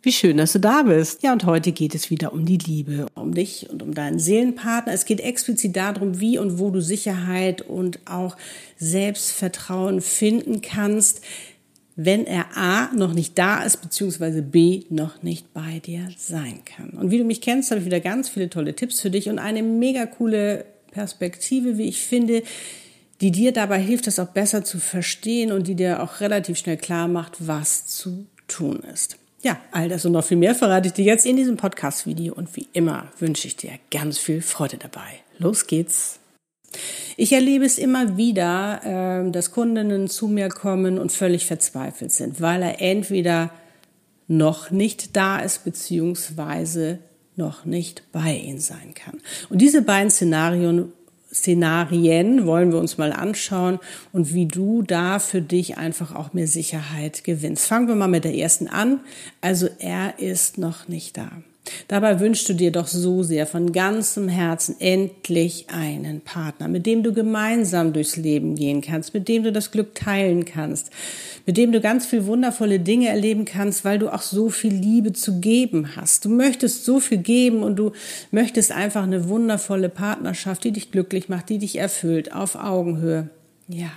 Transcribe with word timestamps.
Wie 0.00 0.12
schön, 0.12 0.36
dass 0.36 0.52
du 0.52 0.60
da 0.60 0.82
bist. 0.82 1.24
Ja, 1.24 1.32
und 1.32 1.44
heute 1.44 1.72
geht 1.72 1.92
es 1.94 2.08
wieder 2.08 2.32
um 2.32 2.46
die 2.46 2.56
Liebe, 2.56 3.06
um 3.14 3.34
dich 3.34 3.68
und 3.68 3.82
um 3.82 3.94
deinen 3.94 4.20
Seelenpartner. 4.20 4.92
Es 4.92 5.06
geht 5.06 5.18
explizit 5.18 5.74
darum, 5.74 6.20
wie 6.20 6.38
und 6.38 6.60
wo 6.60 6.70
du 6.70 6.80
Sicherheit 6.80 7.62
und 7.62 7.98
auch 8.04 8.36
Selbstvertrauen 8.76 10.00
finden 10.00 10.62
kannst, 10.62 11.20
wenn 11.96 12.26
er 12.26 12.56
A 12.56 12.92
noch 12.94 13.12
nicht 13.12 13.36
da 13.36 13.64
ist, 13.64 13.78
beziehungsweise 13.78 14.40
B 14.40 14.84
noch 14.88 15.24
nicht 15.24 15.52
bei 15.52 15.80
dir 15.80 16.08
sein 16.16 16.60
kann. 16.64 16.90
Und 16.90 17.10
wie 17.10 17.18
du 17.18 17.24
mich 17.24 17.40
kennst, 17.40 17.72
habe 17.72 17.80
ich 17.80 17.86
wieder 17.86 17.98
ganz 17.98 18.28
viele 18.28 18.48
tolle 18.48 18.76
Tipps 18.76 19.00
für 19.00 19.10
dich 19.10 19.28
und 19.28 19.40
eine 19.40 19.64
mega 19.64 20.06
coole 20.06 20.64
Perspektive, 20.92 21.76
wie 21.76 21.88
ich 21.88 22.00
finde, 22.00 22.44
die 23.20 23.32
dir 23.32 23.50
dabei 23.50 23.80
hilft, 23.80 24.06
das 24.06 24.20
auch 24.20 24.28
besser 24.28 24.62
zu 24.62 24.78
verstehen 24.78 25.50
und 25.50 25.66
die 25.66 25.74
dir 25.74 26.00
auch 26.00 26.20
relativ 26.20 26.56
schnell 26.56 26.76
klar 26.76 27.08
macht, 27.08 27.48
was 27.48 27.88
zu 27.88 28.26
tun 28.46 28.78
ist. 28.94 29.18
Ja, 29.40 29.56
all 29.70 29.88
das 29.88 30.04
und 30.04 30.12
noch 30.12 30.24
viel 30.24 30.36
mehr 30.36 30.54
verrate 30.54 30.88
ich 30.88 30.94
dir 30.94 31.04
jetzt 31.04 31.24
in 31.24 31.36
diesem 31.36 31.56
Podcast-Video 31.56 32.34
und 32.34 32.56
wie 32.56 32.66
immer 32.72 33.06
wünsche 33.20 33.46
ich 33.46 33.56
dir 33.56 33.70
ganz 33.90 34.18
viel 34.18 34.42
Freude 34.42 34.78
dabei. 34.78 35.20
Los 35.38 35.66
geht's! 35.66 36.18
Ich 37.16 37.32
erlebe 37.32 37.64
es 37.64 37.78
immer 37.78 38.16
wieder, 38.16 38.80
ähm, 38.84 39.32
dass 39.32 39.52
Kundinnen 39.52 40.08
zu 40.08 40.26
mir 40.26 40.48
kommen 40.48 40.98
und 40.98 41.12
völlig 41.12 41.46
verzweifelt 41.46 42.12
sind, 42.12 42.40
weil 42.40 42.62
er 42.62 42.80
entweder 42.80 43.50
noch 44.26 44.70
nicht 44.70 45.16
da 45.16 45.38
ist, 45.38 45.64
beziehungsweise 45.64 46.98
noch 47.36 47.64
nicht 47.64 48.02
bei 48.12 48.34
ihnen 48.34 48.60
sein 48.60 48.92
kann. 48.94 49.20
Und 49.48 49.62
diese 49.62 49.82
beiden 49.82 50.10
Szenarien 50.10 50.92
Szenarien 51.32 52.46
wollen 52.46 52.72
wir 52.72 52.78
uns 52.78 52.98
mal 52.98 53.12
anschauen 53.12 53.78
und 54.12 54.32
wie 54.32 54.46
du 54.46 54.82
da 54.82 55.18
für 55.18 55.42
dich 55.42 55.76
einfach 55.76 56.14
auch 56.14 56.32
mehr 56.32 56.46
Sicherheit 56.46 57.24
gewinnst. 57.24 57.66
Fangen 57.66 57.88
wir 57.88 57.94
mal 57.94 58.08
mit 58.08 58.24
der 58.24 58.34
ersten 58.34 58.68
an. 58.68 59.00
Also 59.40 59.68
er 59.78 60.18
ist 60.18 60.58
noch 60.58 60.88
nicht 60.88 61.16
da. 61.16 61.30
Dabei 61.88 62.20
wünschst 62.20 62.48
du 62.48 62.54
dir 62.54 62.72
doch 62.72 62.86
so 62.86 63.22
sehr 63.22 63.46
von 63.46 63.72
ganzem 63.72 64.28
Herzen 64.28 64.76
endlich 64.80 65.66
einen 65.68 66.20
Partner, 66.20 66.68
mit 66.68 66.86
dem 66.86 67.02
du 67.02 67.12
gemeinsam 67.12 67.92
durchs 67.92 68.16
Leben 68.16 68.54
gehen 68.54 68.80
kannst, 68.80 69.14
mit 69.14 69.28
dem 69.28 69.42
du 69.42 69.52
das 69.52 69.70
Glück 69.70 69.94
teilen 69.94 70.44
kannst, 70.44 70.90
mit 71.46 71.56
dem 71.56 71.72
du 71.72 71.80
ganz 71.80 72.06
viel 72.06 72.26
wundervolle 72.26 72.80
Dinge 72.80 73.08
erleben 73.08 73.44
kannst, 73.44 73.84
weil 73.84 73.98
du 73.98 74.12
auch 74.12 74.22
so 74.22 74.50
viel 74.50 74.72
Liebe 74.72 75.12
zu 75.12 75.40
geben 75.40 75.96
hast. 75.96 76.24
Du 76.24 76.28
möchtest 76.28 76.84
so 76.84 77.00
viel 77.00 77.18
geben 77.18 77.62
und 77.62 77.76
du 77.76 77.92
möchtest 78.30 78.72
einfach 78.72 79.02
eine 79.02 79.28
wundervolle 79.28 79.88
Partnerschaft, 79.88 80.64
die 80.64 80.72
dich 80.72 80.90
glücklich 80.90 81.28
macht, 81.28 81.48
die 81.48 81.58
dich 81.58 81.76
erfüllt, 81.76 82.32
auf 82.32 82.54
Augenhöhe. 82.54 83.28
Ja. 83.68 83.90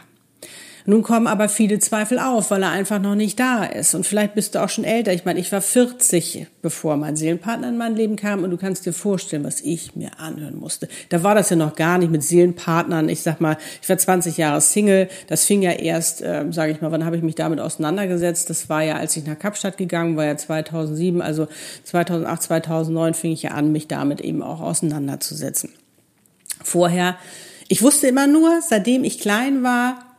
Nun 0.86 1.04
kommen 1.04 1.28
aber 1.28 1.50
viele 1.50 1.80
Zweifel 1.80 2.20
auf, 2.20 2.52
weil 2.52 2.64
er 2.64 2.72
einfach 2.72 3.00
noch 3.00 3.16
nicht 3.16 3.40
da 3.40 3.64
ist. 3.64 3.94
Und 3.94 4.06
vielleicht 4.06 4.36
bist 4.36 4.56
du 4.56 4.64
auch 4.64 4.70
schon 4.70 4.84
älter. 4.84 5.14
Ich 5.14 5.26
meine, 5.26 5.40
ich 5.40 5.52
war 5.52 5.62
40, 5.62 6.48
bevor 6.62 6.98
mein 6.98 7.16
Seelenpartner 7.16 7.70
in 7.70 7.78
mein 7.78 7.96
Leben 7.96 8.16
kam. 8.16 8.44
Und 8.44 8.52
du 8.52 8.58
kannst 8.58 8.86
dir 8.86 8.94
vorstellen, 8.94 9.44
was 9.44 9.62
ich 9.62 9.96
mir 9.96 10.20
anhören 10.20 10.58
musste. 10.58 10.88
Da 11.09 11.24
war 11.24 11.36
das 11.36 11.50
ja 11.50 11.56
noch 11.56 11.76
gar 11.76 11.98
nicht 11.98 12.12
mit 12.12 12.24
Seelenpartnern. 12.24 13.09
Ich 13.09 13.22
sag 13.22 13.42
mal, 13.42 13.58
ich 13.82 13.90
war 13.90 13.98
20 13.98 14.38
Jahre 14.38 14.62
Single. 14.62 15.09
Das 15.28 15.46
fing 15.46 15.62
ja 15.62 15.72
erst, 15.72 16.22
äh, 16.22 16.46
sage 16.52 16.72
ich 16.72 16.82
mal, 16.82 16.92
wann 16.92 17.06
habe 17.06 17.16
ich 17.16 17.24
mich 17.24 17.36
damit 17.36 17.59
auseinandergesetzt? 17.59 18.50
Das 18.50 18.70
war 18.70 18.84
ja, 18.84 18.96
als 18.96 19.16
ich 19.16 19.25
nach 19.25 19.38
Kapstadt 19.38 19.78
gegangen 19.78 20.18
war, 20.18 20.25
ja 20.25 20.38
2007. 20.38 21.22
Also 21.22 21.47
2008, 21.84 22.44
2009 22.44 23.14
fing 23.14 23.31
ich 23.31 23.44
ja 23.44 23.52
an, 23.52 23.72
mich 23.72 23.88
damit 23.88 24.22
eben 24.22 24.41
auch 24.41 24.62
auseinanderzusetzen. 24.62 25.72
Vorher, 26.64 27.16
ich 27.68 27.81
wusste 27.81 28.08
immer 28.08 28.28
nur, 28.28 28.62
seitdem 28.62 29.03
ich 29.03 29.20
klein 29.20 29.64
war, 29.64 30.10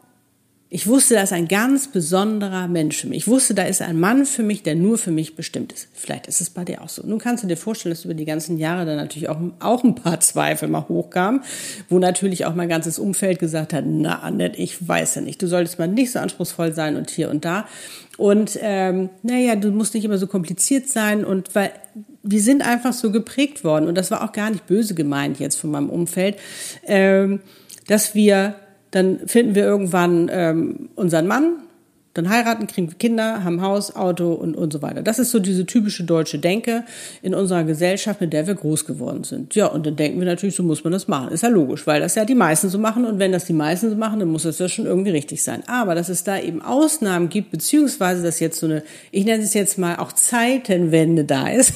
ich 0.75 0.87
wusste, 0.87 1.17
da 1.17 1.23
ist 1.23 1.35
ein 1.35 1.49
ganz 1.49 1.89
besonderer 1.89 2.67
Mensch 2.67 3.03
für 3.03 3.07
mich. 3.07 3.19
Ich 3.19 3.29
wusste, 3.29 3.53
da 3.53 3.65
ist 3.65 3.83
ein 3.83 4.01
Mann 4.01 4.25
für 4.25 4.43
mich, 4.43 4.63
der 4.63 4.75
nur 4.75 4.97
für 4.97 5.11
mich 5.11 5.37
bestimmt 5.37 5.71
ist. 5.71 5.89
Vielleicht 5.93 6.29
ist 6.29 6.41
es 6.41 6.49
bei 6.49 6.65
dir 6.65 6.81
auch 6.81 6.89
so. 6.89 7.07
Nun 7.07 7.19
kannst 7.19 7.45
du 7.45 7.47
dir 7.47 7.59
vorstellen, 7.59 7.95
dass 7.95 8.07
über 8.07 8.15
die 8.15 8.25
ganzen 8.25 8.57
Jahre 8.57 8.87
dann 8.87 8.97
natürlich 8.97 9.29
auch, 9.29 9.37
auch 9.61 9.85
ein 9.85 9.95
paar 9.95 10.21
Zweifel 10.21 10.69
mal 10.69 10.89
hochkamen, 10.89 11.43
wo 11.91 11.99
natürlich 11.99 12.47
auch 12.47 12.55
mein 12.55 12.71
ganzes 12.71 12.99
Umfeld 12.99 13.39
gesagt 13.39 13.75
hat, 13.75 13.85
na 13.87 14.21
Annette, 14.21 14.59
ich 14.59 14.89
weiß 14.89 15.17
ja 15.17 15.21
nicht, 15.21 15.43
du 15.43 15.47
solltest 15.47 15.79
mal 15.79 15.89
nicht 15.89 16.11
so 16.11 16.21
anspruchsvoll 16.21 16.73
sein 16.73 16.97
und 16.97 17.11
hier 17.11 17.29
und 17.29 17.45
da. 17.45 17.67
Und 18.17 18.59
ähm, 18.63 19.11
naja, 19.23 19.57
du 19.57 19.73
musst 19.73 19.93
nicht 19.93 20.07
immer 20.07 20.17
so 20.17 20.27
kompliziert 20.27 20.89
sein 20.89 21.23
und 21.23 21.55
weil 21.55 21.73
wir 22.23 22.41
sind 22.41 22.67
einfach 22.67 22.95
so 22.95 23.11
geprägt 23.11 23.63
worden 23.63 23.89
und 23.89 23.99
das 23.99 24.11
war 24.11 24.25
auch 24.25 24.33
gar 24.33 24.49
nicht 24.49 24.67
böse 24.67 24.95
gemeint 24.95 25.39
jetzt 25.39 25.57
von 25.57 25.71
meinem 25.71 25.91
Umfeld, 25.91 26.37
ähm, 26.87 27.41
dass 27.89 28.15
wir 28.15 28.55
dann 28.93 29.27
finden 29.27 29.55
wir 29.55 29.65
irgendwann 29.65 30.31
ähm, 30.33 30.91
unseren 30.95 31.27
Mann, 31.27 31.57
dann 32.15 32.29
heiraten, 32.29 32.67
kriegen 32.67 32.89
wir 32.89 32.99
Kinder, 32.99 33.43
haben 33.43 33.63
Haus, 33.63 33.97
Auto 33.97 34.33
und, 34.33 34.55
und 34.55 34.73
so 34.73 34.83
weiter. 34.83 35.03
Das 35.03 35.19
ist 35.19 35.31
so 35.31 35.39
diese 35.39 35.65
typische 35.65 36.05
deutsche 36.05 36.39
Denke 36.39 36.85
in 37.23 37.35
unserer 37.35 37.65
Gesellschaft, 37.65 38.21
mit 38.21 38.35
der 38.35 38.47
wir 38.47 38.55
groß 38.55 38.85
geworden 38.85 39.25
sind. 39.25 39.55
Ja, 39.55 39.67
und 39.67 39.87
dann 39.87 39.97
denken 39.97 40.19
wir 40.19 40.27
natürlich, 40.27 40.55
so 40.55 40.63
muss 40.63 40.85
man 40.85 40.93
das 40.93 41.09
machen. 41.09 41.33
Ist 41.33 41.43
ja 41.43 41.49
logisch, 41.49 41.87
weil 41.87 42.01
das 42.01 42.15
ja 42.15 42.27
die 42.27 42.35
meisten 42.35 42.69
so 42.69 42.79
machen. 42.79 43.07
Und 43.07 43.19
wenn 43.19 43.33
das 43.33 43.47
die 43.47 43.55
meisten 43.55 43.89
so 43.89 43.97
machen, 43.97 44.21
dann 44.21 44.29
muss 44.29 44.43
das 44.43 44.59
ja 44.59 44.69
schon 44.69 44.85
irgendwie 44.85 45.11
richtig 45.11 45.43
sein. 45.43 45.63
Aber 45.67 45.95
dass 45.95 46.11
es 46.11 46.23
da 46.23 46.39
eben 46.39 46.61
Ausnahmen 46.61 47.31
gibt, 47.31 47.51
beziehungsweise 47.51 48.23
dass 48.23 48.41
jetzt 48.41 48.61
so 48.61 48.67
eine, 48.67 48.83
ich 49.11 49.25
nenne 49.25 49.43
es 49.43 49.55
jetzt 49.55 49.79
mal 49.79 49.97
auch 49.97 50.13
Zeitenwende 50.13 51.25
da 51.25 51.49
ist, 51.49 51.75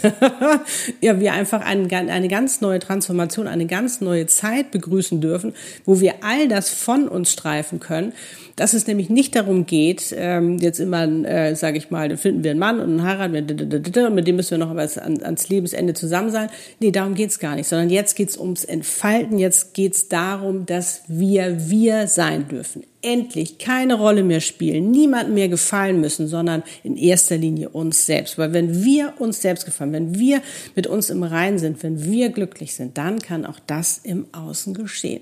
ja, 1.01 1.19
wir 1.19 1.33
einfach 1.33 1.65
eine, 1.65 1.89
eine 1.91 2.29
ganz 2.29 2.61
neue 2.61 2.79
Transformation, 2.79 3.47
eine 3.47 3.67
ganz 3.67 4.03
neue 4.03 4.27
Zeit 4.27 4.71
begrüßen 4.71 5.23
dürfen, 5.23 5.55
wo 5.87 6.01
wir 6.01 6.17
all 6.21 6.47
das 6.49 6.69
von 6.69 7.09
uns 7.09 7.33
streifen 7.33 7.81
können 7.81 8.13
dass 8.57 8.73
es 8.73 8.87
nämlich 8.87 9.11
nicht 9.11 9.37
darum 9.37 9.67
geht, 9.67 10.15
ähm, 10.17 10.57
jetzt 10.59 10.81
immer, 10.81 11.07
äh, 11.27 11.55
sage 11.55 11.77
ich 11.77 11.91
mal, 11.91 12.17
finden 12.17 12.43
wir 12.43 12.53
einen 12.53 12.61
Mann 12.61 12.81
und 12.81 12.89
einen 12.89 13.03
Heirat, 13.03 13.31
mit 13.31 14.27
dem 14.27 14.37
müssen 14.37 14.51
wir 14.53 14.59
noch 14.59 14.75
ans, 14.75 14.97
ans 14.97 15.49
Lebensende 15.51 15.93
zusammen 15.93 16.31
sein. 16.31 16.49
Nee, 16.81 16.91
darum 16.91 17.15
geht's 17.15 17.39
gar 17.39 17.55
nicht, 17.55 17.69
sondern 17.69 17.91
jetzt 17.91 18.17
geht's 18.17 18.39
ums 18.39 18.65
Entfalten, 18.65 19.39
jetzt 19.39 19.75
geht's 19.75 20.09
darum, 20.09 20.65
dass 20.65 21.03
wir 21.07 21.69
wir 21.69 22.07
sein 22.09 22.49
dürfen. 22.49 22.83
Endlich 23.03 23.59
keine 23.59 23.95
Rolle 23.95 24.25
mehr 24.25 24.41
spielen, 24.41 24.91
niemand 24.91 25.33
mehr 25.33 25.49
gefallen 25.49 26.01
müssen, 26.01 26.27
sondern 26.27 26.63
in 26.83 26.97
erster 26.97 27.37
Linie 27.37 27.69
uns 27.69 28.07
selbst. 28.07 28.39
Weil 28.39 28.55
wenn 28.55 28.83
wir 28.85 29.13
uns 29.19 29.43
selbst 29.43 29.67
gefallen, 29.67 29.93
wenn 29.93 30.19
wir 30.19 30.41
mit 30.75 30.87
uns 30.87 31.11
im 31.11 31.23
Rein 31.23 31.59
sind, 31.59 31.83
wenn 31.83 32.03
wir 32.03 32.31
glücklich 32.31 32.75
sind, 32.75 32.97
dann 32.97 33.19
kann 33.19 33.45
auch 33.45 33.61
das 33.67 34.01
im 34.03 34.27
Außen 34.33 34.73
geschehen. 34.73 35.21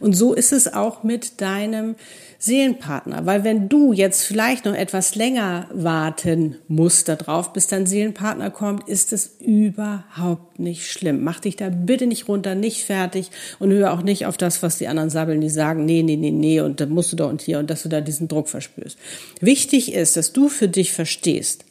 Und 0.00 0.14
so 0.14 0.34
ist 0.34 0.52
es 0.52 0.72
auch 0.72 1.02
mit 1.02 1.40
deinem 1.40 1.94
Seelenpartner. 2.42 3.24
Weil 3.24 3.44
wenn 3.44 3.68
du 3.68 3.92
jetzt 3.92 4.24
vielleicht 4.24 4.64
noch 4.64 4.74
etwas 4.74 5.14
länger 5.14 5.68
warten 5.72 6.56
musst 6.66 7.08
darauf, 7.08 7.52
bis 7.52 7.68
dein 7.68 7.86
Seelenpartner 7.86 8.50
kommt, 8.50 8.88
ist 8.88 9.12
es 9.12 9.36
überhaupt 9.38 10.58
nicht 10.58 10.90
schlimm. 10.90 11.22
Mach 11.22 11.38
dich 11.38 11.54
da 11.54 11.68
bitte 11.68 12.08
nicht 12.08 12.26
runter, 12.26 12.56
nicht 12.56 12.82
fertig 12.84 13.30
und 13.60 13.70
hör 13.70 13.92
auch 13.92 14.02
nicht 14.02 14.26
auf 14.26 14.36
das, 14.36 14.60
was 14.60 14.78
die 14.78 14.88
anderen 14.88 15.08
sabbeln, 15.08 15.40
die 15.40 15.50
sagen, 15.50 15.84
nee, 15.84 16.02
nee, 16.02 16.16
nee, 16.16 16.32
nee, 16.32 16.60
und 16.60 16.80
da 16.80 16.86
musst 16.86 17.12
du 17.12 17.16
doch 17.16 17.30
und 17.30 17.42
hier 17.42 17.60
und 17.60 17.70
dass 17.70 17.84
du 17.84 17.88
da 17.88 18.00
diesen 18.00 18.26
Druck 18.26 18.48
verspürst. 18.48 18.98
Wichtig 19.40 19.92
ist, 19.92 20.16
dass 20.16 20.32
du 20.32 20.48
für 20.48 20.68
dich 20.68 20.92
verstehst, 20.92 21.64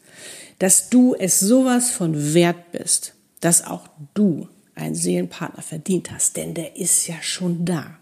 dass 0.59 0.89
du 0.89 1.15
es 1.19 1.41
sowas 1.41 1.91
von 1.91 2.33
wert 2.33 2.71
bist, 2.71 3.13
dass 3.41 3.67
auch 3.67 3.89
du 4.13 4.47
einen 4.75 4.95
Seelenpartner 4.95 5.61
verdient 5.61 6.11
hast, 6.11 6.37
denn 6.37 6.53
der 6.53 6.75
ist 6.75 7.07
ja 7.07 7.15
schon 7.21 7.65
da. 7.65 7.97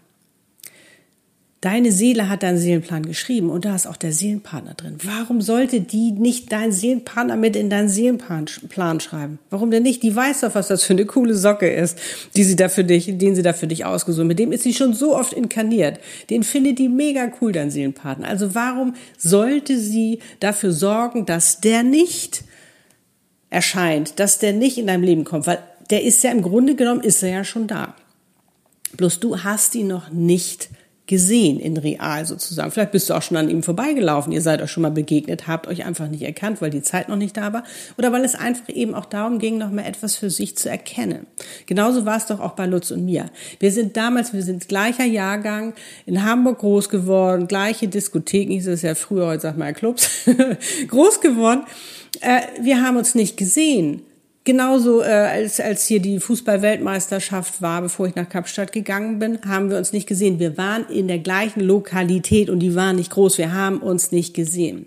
Deine 1.60 1.92
Seele 1.92 2.30
hat 2.30 2.42
deinen 2.42 2.56
Seelenplan 2.56 3.04
geschrieben 3.04 3.50
und 3.50 3.66
da 3.66 3.76
ist 3.76 3.86
auch 3.86 3.98
der 3.98 4.12
Seelenpartner 4.12 4.72
drin. 4.72 4.96
Warum 5.02 5.42
sollte 5.42 5.82
die 5.82 6.10
nicht 6.10 6.50
deinen 6.52 6.72
Seelenpartner 6.72 7.36
mit 7.36 7.54
in 7.54 7.68
deinen 7.68 7.90
Seelenplan 7.90 8.48
schreiben? 9.00 9.38
Warum 9.50 9.70
denn 9.70 9.82
nicht? 9.82 10.02
Die 10.02 10.16
weiß 10.16 10.40
doch, 10.40 10.54
was 10.54 10.68
das 10.68 10.82
für 10.82 10.94
eine 10.94 11.04
coole 11.04 11.34
Socke 11.34 11.68
ist, 11.68 11.98
die 12.34 12.44
sie 12.44 12.56
da 12.56 12.70
für 12.70 12.82
dich, 12.82 13.18
den 13.18 13.34
sie 13.34 13.42
da 13.42 13.52
für 13.52 13.66
dich 13.66 13.84
ausgesucht. 13.84 14.26
Mit 14.26 14.38
dem 14.38 14.52
ist 14.52 14.62
sie 14.62 14.72
schon 14.72 14.94
so 14.94 15.14
oft 15.14 15.34
inkarniert. 15.34 16.00
Den 16.30 16.44
findet 16.44 16.78
die 16.78 16.88
mega 16.88 17.30
cool, 17.42 17.52
dein 17.52 17.70
Seelenpartner. 17.70 18.26
Also 18.26 18.54
warum 18.54 18.94
sollte 19.18 19.78
sie 19.78 20.20
dafür 20.40 20.72
sorgen, 20.72 21.26
dass 21.26 21.60
der 21.60 21.82
nicht 21.82 22.44
erscheint, 23.50 24.18
dass 24.18 24.38
der 24.38 24.54
nicht 24.54 24.78
in 24.78 24.86
deinem 24.86 25.02
Leben 25.02 25.24
kommt? 25.24 25.46
Weil 25.46 25.58
der 25.90 26.04
ist 26.04 26.22
ja 26.22 26.30
im 26.30 26.42
Grunde 26.42 26.74
genommen, 26.74 27.02
ist 27.02 27.22
er 27.22 27.30
ja 27.30 27.44
schon 27.44 27.66
da. 27.66 27.94
Bloß 28.96 29.20
du 29.20 29.42
hast 29.42 29.74
ihn 29.74 29.88
noch 29.88 30.10
nicht 30.10 30.70
gesehen 31.10 31.58
in 31.58 31.76
real 31.76 32.24
sozusagen. 32.24 32.70
Vielleicht 32.70 32.92
bist 32.92 33.10
du 33.10 33.14
auch 33.14 33.22
schon 33.22 33.36
an 33.36 33.50
ihm 33.50 33.64
vorbeigelaufen, 33.64 34.32
ihr 34.32 34.42
seid 34.42 34.62
euch 34.62 34.70
schon 34.70 34.84
mal 34.84 34.92
begegnet, 34.92 35.48
habt 35.48 35.66
euch 35.66 35.84
einfach 35.84 36.06
nicht 36.06 36.22
erkannt, 36.22 36.62
weil 36.62 36.70
die 36.70 36.82
Zeit 36.82 37.08
noch 37.08 37.16
nicht 37.16 37.36
da 37.36 37.52
war 37.52 37.64
oder 37.98 38.12
weil 38.12 38.24
es 38.24 38.36
einfach 38.36 38.68
eben 38.68 38.94
auch 38.94 39.06
darum 39.06 39.40
ging, 39.40 39.58
noch 39.58 39.72
mal 39.72 39.84
etwas 39.84 40.14
für 40.14 40.30
sich 40.30 40.56
zu 40.56 40.70
erkennen. 40.70 41.26
Genauso 41.66 42.06
war 42.06 42.16
es 42.16 42.26
doch 42.26 42.38
auch 42.38 42.52
bei 42.52 42.66
Lutz 42.66 42.92
und 42.92 43.04
mir. 43.04 43.28
Wir 43.58 43.72
sind 43.72 43.96
damals, 43.96 44.32
wir 44.32 44.44
sind 44.44 44.68
gleicher 44.68 45.04
Jahrgang, 45.04 45.74
in 46.06 46.24
Hamburg 46.24 46.60
groß 46.60 46.88
geworden, 46.88 47.48
gleiche 47.48 47.88
Diskotheken, 47.88 48.52
hieß 48.52 48.68
es 48.68 48.82
ja 48.82 48.94
früher, 48.94 49.26
heute 49.26 49.42
sag 49.42 49.58
mal 49.58 49.74
Clubs, 49.74 50.08
groß 50.86 51.20
geworden. 51.20 51.64
Äh, 52.20 52.42
wir 52.62 52.82
haben 52.82 52.96
uns 52.96 53.16
nicht 53.16 53.36
gesehen. 53.36 54.02
Genauso 54.44 55.02
äh, 55.02 55.06
als, 55.06 55.60
als 55.60 55.86
hier 55.86 56.00
die 56.00 56.18
Fußball-Weltmeisterschaft 56.18 57.60
war, 57.60 57.82
bevor 57.82 58.06
ich 58.06 58.14
nach 58.14 58.28
Kapstadt 58.28 58.72
gegangen 58.72 59.18
bin, 59.18 59.38
haben 59.46 59.68
wir 59.68 59.76
uns 59.76 59.92
nicht 59.92 60.06
gesehen. 60.06 60.38
Wir 60.38 60.56
waren 60.56 60.88
in 60.88 61.08
der 61.08 61.18
gleichen 61.18 61.60
Lokalität 61.60 62.48
und 62.48 62.60
die 62.60 62.74
war 62.74 62.94
nicht 62.94 63.10
groß. 63.10 63.36
Wir 63.36 63.52
haben 63.52 63.78
uns 63.78 64.12
nicht 64.12 64.32
gesehen. 64.32 64.86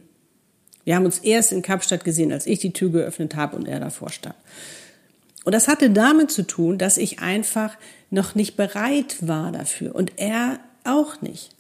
Wir 0.86 0.96
haben 0.96 1.06
uns 1.06 1.20
erst 1.20 1.52
in 1.52 1.62
Kapstadt 1.62 2.04
gesehen, 2.04 2.32
als 2.32 2.48
ich 2.48 2.60
die 2.60 2.74
Tür 2.74 2.90
geöffnet 2.90 3.36
habe 3.36 3.56
und 3.56 3.68
er 3.68 3.80
davor 3.80 4.10
stand. 4.10 4.36
Und 5.46 5.54
das 5.54 5.68
hatte 5.68 5.92
damit 5.92 6.32
zu 6.32 6.48
tun, 6.48 6.78
dass 6.78 6.98
ich 6.98 7.20
einfach 7.20 7.78
noch 8.10 8.34
nicht 8.34 8.56
bereit 8.56 9.18
war 9.22 9.52
dafür 9.52 9.94
und 9.94 10.14
er 10.18 10.60
auch 10.84 11.22
nicht. 11.22 11.52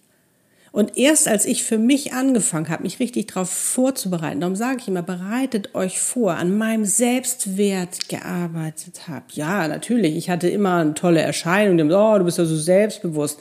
Und 0.73 0.97
erst 0.97 1.27
als 1.27 1.45
ich 1.45 1.63
für 1.63 1.77
mich 1.77 2.13
angefangen 2.13 2.67
habe, 2.67 2.81
mich 2.81 2.99
richtig 2.99 3.27
darauf 3.27 3.47
vorzubereiten, 3.47 4.41
darum 4.41 4.55
sage 4.55 4.79
ich 4.79 4.87
immer, 4.87 5.03
bereitet 5.03 5.75
euch 5.75 5.99
vor, 5.99 6.33
an 6.33 6.57
meinem 6.57 6.83
Selbstwert 6.83 8.09
gearbeitet 8.09 9.07
habe. 9.07 9.25
Ja, 9.33 9.67
natürlich, 9.67 10.15
ich 10.15 10.31
hatte 10.31 10.49
immer 10.49 10.77
eine 10.77 10.95
tolle 10.95 11.21
Erscheinung, 11.21 11.91
oh, 11.91 12.17
du 12.17 12.25
bist 12.25 12.39
ja 12.39 12.45
so 12.45 12.57
selbstbewusst. 12.57 13.39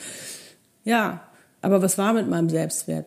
Ja, 0.85 1.23
aber 1.63 1.81
was 1.81 1.97
war 1.97 2.13
mit 2.13 2.29
meinem 2.29 2.51
Selbstwert? 2.51 3.07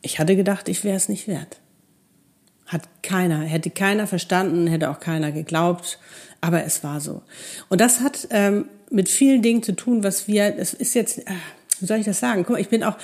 Ich 0.00 0.18
hatte 0.18 0.36
gedacht, 0.36 0.70
ich 0.70 0.84
wäre 0.84 0.96
es 0.96 1.10
nicht 1.10 1.28
wert. 1.28 1.58
Hat 2.64 2.88
keiner, 3.02 3.40
hätte 3.40 3.68
keiner 3.68 4.06
verstanden, 4.06 4.68
hätte 4.68 4.88
auch 4.88 5.00
keiner 5.00 5.32
geglaubt, 5.32 5.98
aber 6.40 6.64
es 6.64 6.82
war 6.82 7.02
so. 7.02 7.20
Und 7.68 7.82
das 7.82 8.00
hat 8.00 8.26
ähm, 8.30 8.70
mit 8.88 9.10
vielen 9.10 9.42
Dingen 9.42 9.62
zu 9.62 9.76
tun, 9.76 10.02
was 10.02 10.28
wir, 10.28 10.56
es 10.56 10.72
ist 10.72 10.94
jetzt, 10.94 11.18
äh, 11.18 11.32
wie 11.84 11.86
soll 11.86 11.98
ich 11.98 12.06
das 12.06 12.18
sagen? 12.18 12.44
Guck 12.44 12.54
mal, 12.54 12.60
ich 12.60 12.70
bin 12.70 12.82
auch 12.82 12.96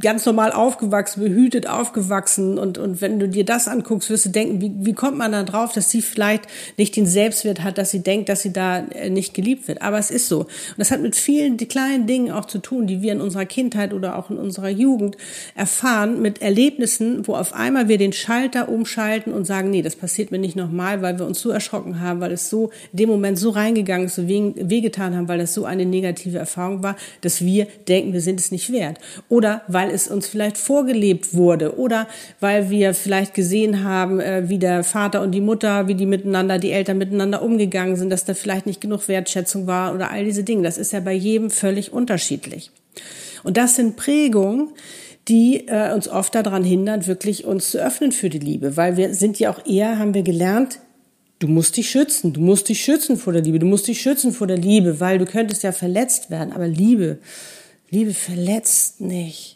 ganz 0.00 0.24
normal 0.24 0.52
aufgewachsen, 0.52 1.22
behütet 1.22 1.68
aufgewachsen 1.68 2.58
und, 2.58 2.78
und 2.78 3.02
wenn 3.02 3.18
du 3.18 3.28
dir 3.28 3.44
das 3.44 3.68
anguckst, 3.68 4.08
wirst 4.08 4.24
du 4.24 4.30
denken, 4.30 4.60
wie, 4.62 4.72
wie 4.78 4.94
kommt 4.94 5.18
man 5.18 5.32
da 5.32 5.42
drauf, 5.42 5.72
dass 5.72 5.90
sie 5.90 6.00
vielleicht 6.00 6.44
nicht 6.78 6.96
den 6.96 7.06
Selbstwert 7.06 7.62
hat, 7.62 7.76
dass 7.76 7.90
sie 7.90 8.02
denkt, 8.02 8.30
dass 8.30 8.40
sie 8.40 8.54
da 8.54 8.78
äh, 8.78 9.10
nicht 9.10 9.34
geliebt 9.34 9.68
wird. 9.68 9.82
Aber 9.82 9.98
es 9.98 10.10
ist 10.10 10.28
so. 10.28 10.40
Und 10.40 10.78
das 10.78 10.90
hat 10.90 11.02
mit 11.02 11.14
vielen 11.14 11.58
kleinen 11.58 12.06
Dingen 12.06 12.30
auch 12.30 12.46
zu 12.46 12.58
tun, 12.58 12.86
die 12.86 13.02
wir 13.02 13.12
in 13.12 13.20
unserer 13.20 13.44
Kindheit 13.44 13.92
oder 13.92 14.16
auch 14.16 14.30
in 14.30 14.38
unserer 14.38 14.70
Jugend 14.70 15.18
erfahren, 15.54 16.22
mit 16.22 16.40
Erlebnissen, 16.40 17.26
wo 17.26 17.34
auf 17.34 17.52
einmal 17.52 17.88
wir 17.88 17.98
den 17.98 18.14
Schalter 18.14 18.70
umschalten 18.70 19.34
und 19.34 19.46
sagen, 19.46 19.68
nee, 19.68 19.82
das 19.82 19.94
passiert 19.94 20.30
mir 20.30 20.38
nicht 20.38 20.56
nochmal, 20.56 21.02
weil 21.02 21.18
wir 21.18 21.26
uns 21.26 21.40
so 21.40 21.50
erschrocken 21.50 22.00
haben, 22.00 22.20
weil 22.20 22.32
es 22.32 22.48
so 22.48 22.70
in 22.92 22.98
dem 23.00 23.10
Moment 23.10 23.38
so 23.38 23.50
reingegangen 23.50 24.06
ist, 24.06 24.14
so 24.14 24.26
wehgetan 24.26 25.14
haben, 25.14 25.28
weil 25.28 25.38
das 25.38 25.52
so 25.52 25.66
eine 25.66 25.84
negative 25.84 26.38
Erfahrung 26.38 26.82
war, 26.82 26.96
dass 27.20 27.44
wir 27.44 27.66
denken, 27.88 28.14
wir 28.14 28.22
sind 28.22 28.40
es 28.40 28.50
nicht 28.50 28.72
wert. 28.72 28.98
Oder 29.28 29.65
weil 29.68 29.90
es 29.90 30.08
uns 30.08 30.26
vielleicht 30.26 30.58
vorgelebt 30.58 31.34
wurde 31.34 31.78
oder 31.78 32.06
weil 32.40 32.70
wir 32.70 32.94
vielleicht 32.94 33.34
gesehen 33.34 33.84
haben, 33.84 34.20
äh, 34.20 34.48
wie 34.48 34.58
der 34.58 34.84
Vater 34.84 35.22
und 35.22 35.32
die 35.32 35.40
Mutter, 35.40 35.88
wie 35.88 35.94
die 35.94 36.06
miteinander, 36.06 36.58
die 36.58 36.72
Eltern 36.72 36.98
miteinander 36.98 37.42
umgegangen 37.42 37.96
sind, 37.96 38.10
dass 38.10 38.24
da 38.24 38.34
vielleicht 38.34 38.66
nicht 38.66 38.80
genug 38.80 39.08
Wertschätzung 39.08 39.66
war 39.66 39.94
oder 39.94 40.10
all 40.10 40.24
diese 40.24 40.44
Dinge. 40.44 40.62
Das 40.62 40.78
ist 40.78 40.92
ja 40.92 41.00
bei 41.00 41.12
jedem 41.12 41.50
völlig 41.50 41.92
unterschiedlich. 41.92 42.70
Und 43.44 43.56
das 43.56 43.76
sind 43.76 43.96
Prägungen, 43.96 44.70
die 45.28 45.66
äh, 45.68 45.92
uns 45.92 46.08
oft 46.08 46.34
daran 46.34 46.64
hindern, 46.64 47.06
wirklich 47.06 47.44
uns 47.44 47.70
zu 47.70 47.78
öffnen 47.78 48.12
für 48.12 48.30
die 48.30 48.38
Liebe, 48.38 48.76
weil 48.76 48.96
wir 48.96 49.14
sind 49.14 49.38
ja 49.38 49.50
auch 49.50 49.66
eher, 49.66 49.98
haben 49.98 50.14
wir 50.14 50.22
gelernt, 50.22 50.78
Du 51.38 51.48
musst 51.48 51.76
dich 51.76 51.90
schützen, 51.90 52.32
du 52.32 52.40
musst 52.40 52.68
dich 52.70 52.82
schützen 52.82 53.18
vor 53.18 53.32
der 53.32 53.42
Liebe, 53.42 53.58
du 53.58 53.66
musst 53.66 53.88
dich 53.88 54.00
schützen 54.00 54.32
vor 54.32 54.46
der 54.46 54.56
Liebe, 54.56 55.00
weil 55.00 55.18
du 55.18 55.26
könntest 55.26 55.62
ja 55.62 55.72
verletzt 55.72 56.30
werden. 56.30 56.52
Aber 56.52 56.66
Liebe, 56.66 57.18
Liebe 57.90 58.14
verletzt 58.14 59.02
nicht. 59.02 59.55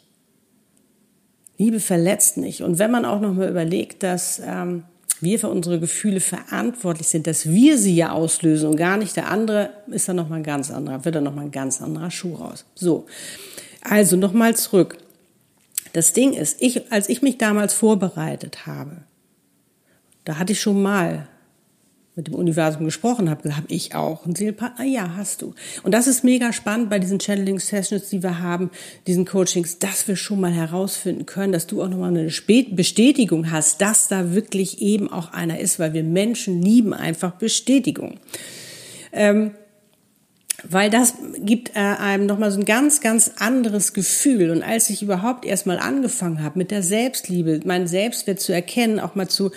Liebe 1.61 1.79
verletzt 1.79 2.37
nicht. 2.37 2.61
Und 2.61 2.79
wenn 2.79 2.89
man 2.89 3.05
auch 3.05 3.21
noch 3.21 3.33
mal 3.33 3.47
überlegt, 3.47 4.01
dass 4.01 4.41
ähm, 4.43 4.83
wir 5.19 5.37
für 5.37 5.49
unsere 5.49 5.79
Gefühle 5.79 6.19
verantwortlich 6.19 7.07
sind, 7.07 7.27
dass 7.27 7.47
wir 7.47 7.77
sie 7.77 7.95
ja 7.95 8.11
auslösen 8.11 8.67
und 8.67 8.77
gar 8.77 8.97
nicht 8.97 9.15
der 9.15 9.29
andere, 9.29 9.69
ist 9.87 10.09
da 10.09 10.13
noch 10.13 10.27
mal 10.27 10.37
ein 10.37 10.43
ganz 10.43 10.71
anderer, 10.71 11.05
wird 11.05 11.13
da 11.13 11.21
noch 11.21 11.35
mal 11.35 11.43
ein 11.43 11.51
ganz 11.51 11.79
anderer 11.79 12.09
Schuh 12.09 12.33
raus. 12.33 12.65
So, 12.73 13.05
also 13.81 14.15
noch 14.15 14.33
mal 14.33 14.55
zurück. 14.55 14.97
Das 15.93 16.13
Ding 16.13 16.33
ist, 16.33 16.59
ich, 16.61 16.91
als 16.91 17.09
ich 17.09 17.21
mich 17.21 17.37
damals 17.37 17.73
vorbereitet 17.73 18.65
habe, 18.65 18.97
da 20.25 20.39
hatte 20.39 20.53
ich 20.53 20.61
schon 20.61 20.81
mal 20.81 21.27
mit 22.15 22.27
dem 22.27 22.35
Universum 22.35 22.83
gesprochen 22.83 23.29
habe, 23.29 23.55
habe 23.55 23.67
ich 23.69 23.95
auch 23.95 24.25
einen 24.25 24.35
Seelenpartner. 24.35 24.83
Ja, 24.85 25.15
hast 25.15 25.41
du. 25.41 25.53
Und 25.83 25.93
das 25.93 26.07
ist 26.07 26.23
mega 26.23 26.51
spannend 26.51 26.89
bei 26.89 26.99
diesen 26.99 27.19
Channeling-Sessions, 27.19 28.09
die 28.09 28.21
wir 28.21 28.39
haben, 28.39 28.69
diesen 29.07 29.25
Coachings, 29.25 29.79
dass 29.79 30.07
wir 30.07 30.17
schon 30.17 30.41
mal 30.41 30.51
herausfinden 30.51 31.25
können, 31.25 31.53
dass 31.53 31.67
du 31.67 31.81
auch 31.81 31.87
nochmal 31.87 32.09
eine 32.09 32.25
Bestätigung 32.25 33.49
hast, 33.49 33.81
dass 33.81 34.09
da 34.09 34.33
wirklich 34.33 34.81
eben 34.81 35.11
auch 35.11 35.31
einer 35.31 35.59
ist, 35.59 35.79
weil 35.79 35.93
wir 35.93 36.03
Menschen 36.03 36.61
lieben 36.61 36.93
einfach 36.93 37.31
Bestätigung. 37.31 38.19
Ähm, 39.13 39.51
weil 40.69 40.89
das 40.89 41.15
gibt 41.39 41.75
äh, 41.75 41.79
einem 41.79 42.25
nochmal 42.25 42.51
so 42.51 42.59
ein 42.59 42.65
ganz, 42.65 43.01
ganz 43.01 43.31
anderes 43.37 43.93
Gefühl. 43.93 44.51
Und 44.51 44.63
als 44.63 44.89
ich 44.89 45.01
überhaupt 45.01 45.45
erstmal 45.45 45.79
angefangen 45.79 46.43
habe 46.43 46.59
mit 46.59 46.71
der 46.71 46.83
Selbstliebe, 46.83 47.61
meinen 47.65 47.87
Selbstwert 47.87 48.39
zu 48.39 48.53
erkennen, 48.53 48.99
auch 48.99 49.15
mal 49.15 49.27
zu 49.27 49.51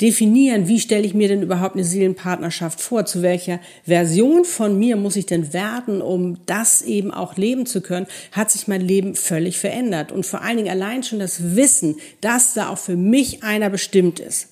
definieren, 0.00 0.68
wie 0.68 0.80
stelle 0.80 1.04
ich 1.04 1.14
mir 1.14 1.28
denn 1.28 1.42
überhaupt 1.42 1.76
eine 1.76 1.84
Seelenpartnerschaft 1.84 2.80
vor, 2.80 3.06
zu 3.06 3.22
welcher 3.22 3.60
Version 3.84 4.44
von 4.44 4.78
mir 4.78 4.96
muss 4.96 5.16
ich 5.16 5.26
denn 5.26 5.52
werden, 5.52 6.02
um 6.02 6.38
das 6.46 6.82
eben 6.82 7.10
auch 7.10 7.36
leben 7.36 7.66
zu 7.66 7.80
können, 7.80 8.06
hat 8.32 8.50
sich 8.50 8.68
mein 8.68 8.80
Leben 8.80 9.14
völlig 9.14 9.58
verändert. 9.58 10.12
Und 10.12 10.26
vor 10.26 10.42
allen 10.42 10.58
Dingen 10.58 10.70
allein 10.70 11.02
schon 11.02 11.18
das 11.18 11.56
Wissen, 11.56 11.96
dass 12.20 12.54
da 12.54 12.68
auch 12.68 12.78
für 12.78 12.96
mich 12.96 13.42
einer 13.42 13.70
bestimmt 13.70 14.20
ist, 14.20 14.48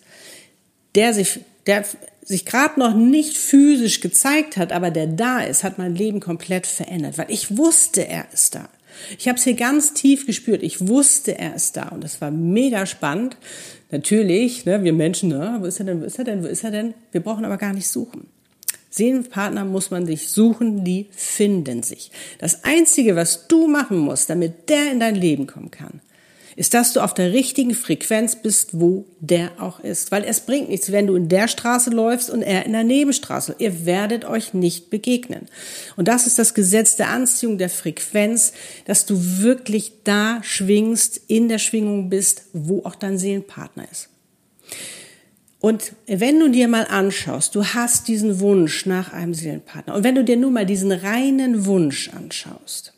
der 0.95 1.13
sich, 1.13 1.41
der 1.67 1.85
sich 2.29 2.45
gerade 2.45 2.79
noch 2.79 2.95
nicht 2.95 3.39
physisch 3.39 4.01
gezeigt 4.01 4.59
hat, 4.59 4.71
aber 4.71 4.91
der 4.91 5.07
da 5.07 5.41
ist, 5.41 5.65
hat 5.65 5.79
mein 5.79 5.95
Leben 5.95 6.21
komplett 6.21 6.67
verändert, 6.67 7.17
weil 7.17 7.31
ich 7.31 7.57
wusste, 7.57 8.07
er 8.07 8.27
ist 8.35 8.55
da. 8.55 8.69
Ich 9.17 9.29
habe 9.29 9.39
es 9.39 9.45
hier 9.45 9.55
ganz 9.55 9.95
tief 9.95 10.27
gespürt. 10.27 10.63
Ich 10.63 10.89
wusste, 10.89 11.39
er 11.39 11.55
ist 11.55 11.77
da 11.79 11.89
und 11.89 12.05
das 12.05 12.21
war 12.21 12.31
mega 12.31 12.85
spannend. 12.85 13.39
Natürlich, 13.91 14.67
ne, 14.67 14.85
wir 14.85 14.93
Menschen, 14.93 15.31
ne, 15.31 15.57
wo 15.61 15.65
ist 15.65 15.79
er 15.79 15.87
denn, 15.87 16.03
wo 16.03 16.05
ist 16.05 16.19
er 16.19 16.25
denn, 16.25 16.43
wo 16.43 16.49
ist 16.49 16.65
er 16.65 16.71
denn? 16.71 16.93
Wir 17.13 17.23
brauchen 17.23 17.47
aber 17.47 17.57
gar 17.57 17.73
nicht 17.73 17.89
suchen. 17.89 18.27
Seelenpartner 18.91 19.65
muss 19.65 19.91
man 19.91 20.05
sich 20.05 20.29
suchen, 20.29 20.85
die 20.85 21.07
finden 21.13 21.83
sich. 21.83 22.11
Das 22.39 22.65
Einzige, 22.65 23.17
was 23.17 23.49
du 23.49 23.69
machen 23.69 23.99
musst, 23.99 24.29
damit 24.29 24.69
der 24.69 24.93
in 24.93 25.01
dein 25.01 25.15
Leben 25.15 25.47
kommen 25.47 25.71
kann, 25.71 26.01
ist, 26.59 26.75
dass 26.75 26.93
du 26.93 27.01
auf 27.01 27.15
der 27.15 27.33
richtigen 27.33 27.73
Frequenz 27.73 28.35
bist, 28.35 28.81
wo 28.81 29.07
der 29.21 29.63
auch 29.63 29.79
ist. 29.79 30.11
Weil 30.11 30.25
es 30.25 30.41
bringt 30.41 30.69
nichts, 30.69 30.91
wenn 30.91 31.07
du 31.07 31.15
in 31.15 31.29
der 31.29 31.47
Straße 31.47 31.91
läufst 31.91 32.31
und 32.31 32.43
er 32.43 32.67
in 32.67 32.73
der 32.73 32.83
Nebenstraße. 32.83 33.55
Ihr 33.61 33.87
werdet 33.87 34.25
euch 34.25 34.55
nicht 34.55 34.91
begegnen. 34.91 35.47
Und 35.97 36.09
das 36.09 36.27
ist 36.27 36.37
das 36.37 36.55
Gesetz 36.55 36.97
der 36.97 37.11
Anziehung 37.11 37.59
der 37.59 37.71
Frequenz, 37.71 38.53
dass 38.87 39.07
du 39.07 39.39
wirklich 39.39 39.93
da 40.03 40.41
schwingst, 40.43 41.21
in 41.29 41.49
der 41.49 41.59
Schwingung 41.59 42.11
bist, 42.11 42.43
wo 42.53 42.85
auch 42.85 42.97
dein 42.97 43.19
Seelenpartner 43.19 43.87
ist. 43.93 44.09
Und 45.61 45.93
wenn 46.07 46.41
du 46.41 46.49
dir 46.49 46.67
mal 46.67 46.87
anschaust, 46.89 47.55
du 47.55 47.65
hast 47.67 48.09
diesen 48.09 48.41
Wunsch 48.41 48.85
nach 48.85 49.13
einem 49.13 49.35
Seelenpartner. 49.35 49.95
Und 49.95 50.03
wenn 50.03 50.17
du 50.17 50.25
dir 50.25 50.37
nur 50.37 50.51
mal 50.51 50.67
diesen 50.67 50.91
reinen 50.91 51.67
Wunsch 51.67 52.11
anschaust, 52.11 52.95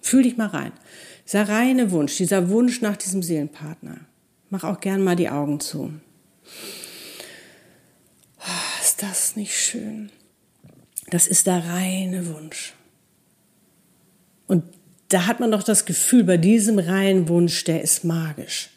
fühl 0.00 0.22
dich 0.22 0.38
mal 0.38 0.46
rein. 0.46 0.72
Dieser 1.26 1.48
reine 1.48 1.90
Wunsch, 1.90 2.16
dieser 2.16 2.48
Wunsch 2.50 2.80
nach 2.80 2.96
diesem 2.96 3.22
Seelenpartner. 3.22 3.98
Mach 4.50 4.64
auch 4.64 4.80
gern 4.80 5.02
mal 5.02 5.16
die 5.16 5.30
Augen 5.30 5.60
zu. 5.60 5.92
Oh, 8.38 8.80
ist 8.82 9.02
das 9.02 9.36
nicht 9.36 9.56
schön? 9.56 10.10
Das 11.08 11.26
ist 11.26 11.46
der 11.46 11.64
reine 11.64 12.26
Wunsch. 12.26 12.74
Und 14.46 14.64
da 15.08 15.26
hat 15.26 15.40
man 15.40 15.50
doch 15.50 15.62
das 15.62 15.84
Gefühl, 15.84 16.24
bei 16.24 16.36
diesem 16.36 16.78
reinen 16.78 17.28
Wunsch, 17.28 17.64
der 17.64 17.82
ist 17.82 18.04
magisch. 18.04 18.70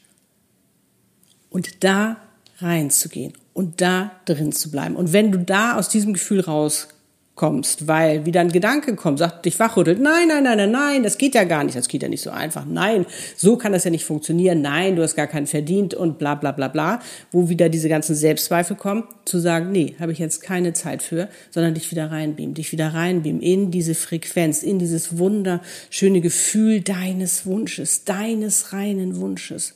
Und 1.50 1.84
da 1.84 2.18
reinzugehen 2.60 3.34
und 3.54 3.82
da 3.82 4.12
drin 4.26 4.52
zu 4.52 4.72
bleiben. 4.72 4.96
Und 4.96 5.14
wenn 5.14 5.32
du 5.32 5.40
da 5.40 5.78
aus 5.78 5.90
diesem 5.90 6.14
Gefühl 6.14 6.42
raus 6.42 6.90
kommst, 7.36 7.88
weil 7.88 8.26
wieder 8.26 8.40
ein 8.40 8.52
Gedanke 8.52 8.96
kommt, 8.96 9.20
sagt, 9.20 9.46
dich 9.46 9.60
wachrüttelt, 9.60 10.00
nein, 10.00 10.30
nein, 10.30 10.44
nein, 10.44 10.58
nein, 10.58 10.72
nein, 10.72 11.04
das 11.04 11.18
geht 11.18 11.36
ja 11.36 11.44
gar 11.44 11.66
nicht, 11.66 11.76
das 11.76 11.90
geht 11.90 12.02
ja 12.02 12.08
nicht 12.08 12.22
so 12.22 12.30
einfach, 12.30 12.66
nein, 12.66 13.06
so 13.36 13.58
kann 13.58 13.74
das 13.74 13.84
ja 13.84 13.92
nicht 13.92 14.06
funktionieren, 14.06 14.62
nein, 14.62 14.96
du 14.96 15.04
hast 15.04 15.16
gar 15.16 15.28
keinen 15.28 15.46
verdient 15.46 15.94
und 15.94 16.18
bla 16.18 16.36
bla 16.36 16.54
bla 16.54 16.70
bla, 16.70 17.00
wo 17.32 17.50
wieder 17.50 17.68
diese 17.68 17.90
ganzen 17.90 18.16
Selbstzweifel 18.16 18.78
kommen, 18.78 19.04
zu 19.26 19.40
sagen, 19.40 19.72
nee, 19.72 19.96
habe 20.00 20.14
ich 20.14 20.20
jetzt 20.20 20.44
keine 20.44 20.72
Zeit 20.72 21.04
für, 21.04 21.28
sondern 21.52 21.74
dich 21.74 21.92
wieder 21.92 22.10
reinbeamen, 22.10 22.54
dich 22.54 22.72
wieder 22.72 22.94
reinbeamen 22.94 23.42
in 23.42 23.70
diese 23.70 23.96
Frequenz, 23.96 24.64
in 24.64 24.80
dieses 24.80 25.18
wunderschöne 25.18 26.22
Gefühl 26.22 26.82
deines 26.82 27.46
Wunsches, 27.46 28.06
deines 28.06 28.72
reinen 28.72 29.20
Wunsches. 29.20 29.74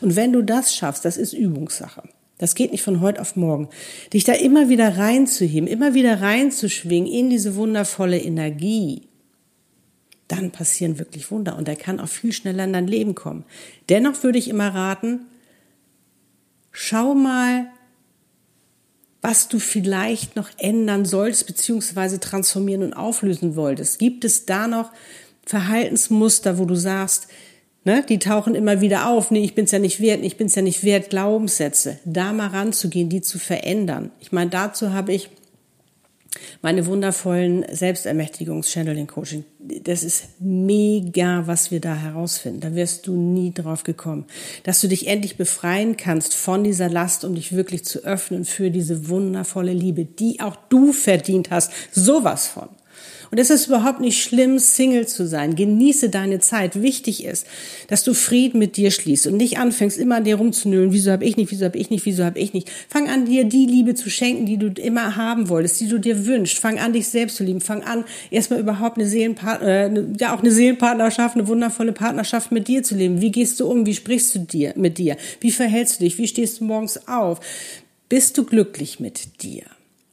Und 0.00 0.16
wenn 0.16 0.32
du 0.32 0.40
das 0.40 0.74
schaffst, 0.74 1.04
das 1.04 1.18
ist 1.18 1.34
Übungssache. 1.34 2.02
Das 2.42 2.56
geht 2.56 2.72
nicht 2.72 2.82
von 2.82 3.00
heute 3.00 3.20
auf 3.20 3.36
morgen. 3.36 3.68
Dich 4.12 4.24
da 4.24 4.32
immer 4.32 4.68
wieder 4.68 4.98
reinzuheben, 4.98 5.68
immer 5.68 5.94
wieder 5.94 6.22
reinzuschwingen 6.22 7.08
in 7.08 7.30
diese 7.30 7.54
wundervolle 7.54 8.18
Energie, 8.18 9.02
dann 10.26 10.50
passieren 10.50 10.98
wirklich 10.98 11.30
Wunder 11.30 11.56
und 11.56 11.68
er 11.68 11.76
kann 11.76 12.00
auch 12.00 12.08
viel 12.08 12.32
schneller 12.32 12.64
in 12.64 12.72
dein 12.72 12.88
Leben 12.88 13.14
kommen. 13.14 13.44
Dennoch 13.90 14.24
würde 14.24 14.40
ich 14.40 14.48
immer 14.48 14.74
raten, 14.74 15.20
schau 16.72 17.14
mal, 17.14 17.68
was 19.20 19.46
du 19.46 19.60
vielleicht 19.60 20.34
noch 20.34 20.50
ändern 20.58 21.04
solltest, 21.04 21.46
beziehungsweise 21.46 22.18
transformieren 22.18 22.82
und 22.82 22.94
auflösen 22.94 23.54
wolltest. 23.54 24.00
Gibt 24.00 24.24
es 24.24 24.46
da 24.46 24.66
noch 24.66 24.90
Verhaltensmuster, 25.46 26.58
wo 26.58 26.64
du 26.64 26.74
sagst, 26.74 27.28
Ne, 27.84 28.04
die 28.08 28.20
tauchen 28.20 28.54
immer 28.54 28.80
wieder 28.80 29.08
auf. 29.08 29.32
Nee, 29.32 29.42
ich 29.42 29.56
bin's 29.56 29.72
ja 29.72 29.80
nicht 29.80 30.00
wert, 30.00 30.24
ich 30.24 30.36
bin's 30.36 30.54
ja 30.54 30.62
nicht 30.62 30.84
wert. 30.84 31.10
Glaubenssätze, 31.10 31.98
da 32.04 32.32
mal 32.32 32.48
ranzugehen, 32.48 33.08
die 33.08 33.22
zu 33.22 33.40
verändern. 33.40 34.12
Ich 34.20 34.30
meine, 34.30 34.50
dazu 34.50 34.92
habe 34.92 35.12
ich 35.12 35.30
meine 36.62 36.86
wundervollen 36.86 37.64
Selbstermächtigungs-Channeling-Coaching. 37.70 39.44
Das 39.82 40.02
ist 40.02 40.40
mega, 40.40 41.46
was 41.46 41.70
wir 41.70 41.80
da 41.80 41.94
herausfinden. 41.94 42.60
Da 42.60 42.74
wirst 42.74 43.06
du 43.06 43.14
nie 43.14 43.52
drauf 43.52 43.84
gekommen. 43.84 44.24
Dass 44.62 44.80
du 44.80 44.88
dich 44.88 45.08
endlich 45.08 45.36
befreien 45.36 45.96
kannst 45.96 46.34
von 46.34 46.64
dieser 46.64 46.88
Last, 46.88 47.24
um 47.24 47.34
dich 47.34 47.54
wirklich 47.54 47.84
zu 47.84 48.04
öffnen 48.04 48.44
für 48.44 48.70
diese 48.70 49.08
wundervolle 49.08 49.72
Liebe, 49.72 50.04
die 50.04 50.40
auch 50.40 50.56
du 50.68 50.92
verdient 50.92 51.50
hast. 51.50 51.72
Sowas 51.92 52.46
von. 52.46 52.68
Und 53.30 53.38
es 53.38 53.50
ist 53.50 53.66
überhaupt 53.66 54.00
nicht 54.00 54.22
schlimm, 54.22 54.58
Single 54.58 55.06
zu 55.06 55.26
sein. 55.26 55.56
Genieße 55.56 56.10
deine 56.10 56.38
Zeit. 56.38 56.82
Wichtig 56.82 57.24
ist, 57.24 57.46
dass 57.88 58.04
du 58.04 58.12
Frieden 58.12 58.58
mit 58.58 58.76
dir 58.76 58.90
schließt 58.90 59.26
und 59.26 59.38
nicht 59.38 59.58
anfängst, 59.58 59.98
immer 59.98 60.16
an 60.16 60.24
dir 60.24 60.36
rumzunölen. 60.36 60.92
Wieso 60.92 61.10
habe 61.10 61.24
ich 61.24 61.36
nicht, 61.36 61.50
wieso 61.50 61.64
habe 61.64 61.78
ich 61.78 61.88
nicht, 61.88 62.04
wieso 62.04 62.24
habe 62.24 62.38
ich 62.38 62.52
nicht. 62.52 62.70
Fang 62.88 63.08
an, 63.08 63.24
dir 63.24 63.44
die 63.44 63.66
Liebe 63.66 63.94
zu 63.94 64.10
schenken, 64.10 64.44
die 64.44 64.58
du 64.58 64.68
immer 64.68 65.16
haben 65.16 65.48
wolltest, 65.48 65.80
die 65.80 65.88
du 65.88 65.98
dir 65.98 66.26
wünschst. 66.26 66.58
Fang 66.58 66.78
an, 66.78 66.92
dich 66.92 67.08
selbst 67.08 67.36
zu 67.36 67.44
lieben. 67.44 67.60
Fang 67.60 67.82
an, 67.82 68.04
erstmal 68.30 68.60
überhaupt 68.60 68.98
eine 68.98 69.06
Seelenpartner, 69.06 69.68
äh, 69.68 70.04
ja 70.18 70.34
auch 70.34 70.40
eine 70.40 70.50
Seelenpartnerschaft, 70.50 71.36
eine 71.36 71.48
wundervolle 71.48 71.92
Partnerschaft 71.92 72.52
mit 72.52 72.68
dir 72.68 72.82
zu 72.82 72.94
leben. 72.94 73.20
Wie 73.20 73.30
gehst 73.30 73.60
du 73.60 73.66
um? 73.66 73.86
Wie 73.86 73.94
sprichst 73.94 74.34
du 74.34 74.40
dir 74.40 74.74
mit 74.76 74.98
dir? 74.98 75.16
Wie 75.40 75.52
verhältst 75.52 76.00
du 76.00 76.04
dich? 76.04 76.18
Wie 76.18 76.28
stehst 76.28 76.60
du 76.60 76.64
morgens 76.64 77.08
auf? 77.08 77.40
Bist 78.08 78.36
du 78.36 78.44
glücklich 78.44 79.00
mit 79.00 79.42
dir? 79.42 79.64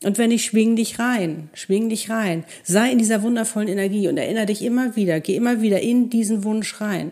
Und 0.01 0.18
wenn 0.18 0.32
ich 0.32 0.46
schwing 0.46 0.77
dich 0.77 0.98
rein, 0.98 1.50
schwing 1.53 1.89
dich 1.89 2.10
rein, 2.10 2.46
sei 2.63 2.89
in 2.89 3.00
dieser 3.00 3.22
wundervollen 3.22 3.68
Energie 3.68 4.08
und 4.08 4.18
erinnere 4.18 4.46
dich 4.46 4.62
immer 4.62 4.96
wieder, 4.96 5.20
geh 5.20 5.36
immer 5.36 5.62
wieder 5.62 5.82
in 5.82 6.10
diesen 6.10 6.46
Wunsch 6.46 6.79
rein. 6.79 7.12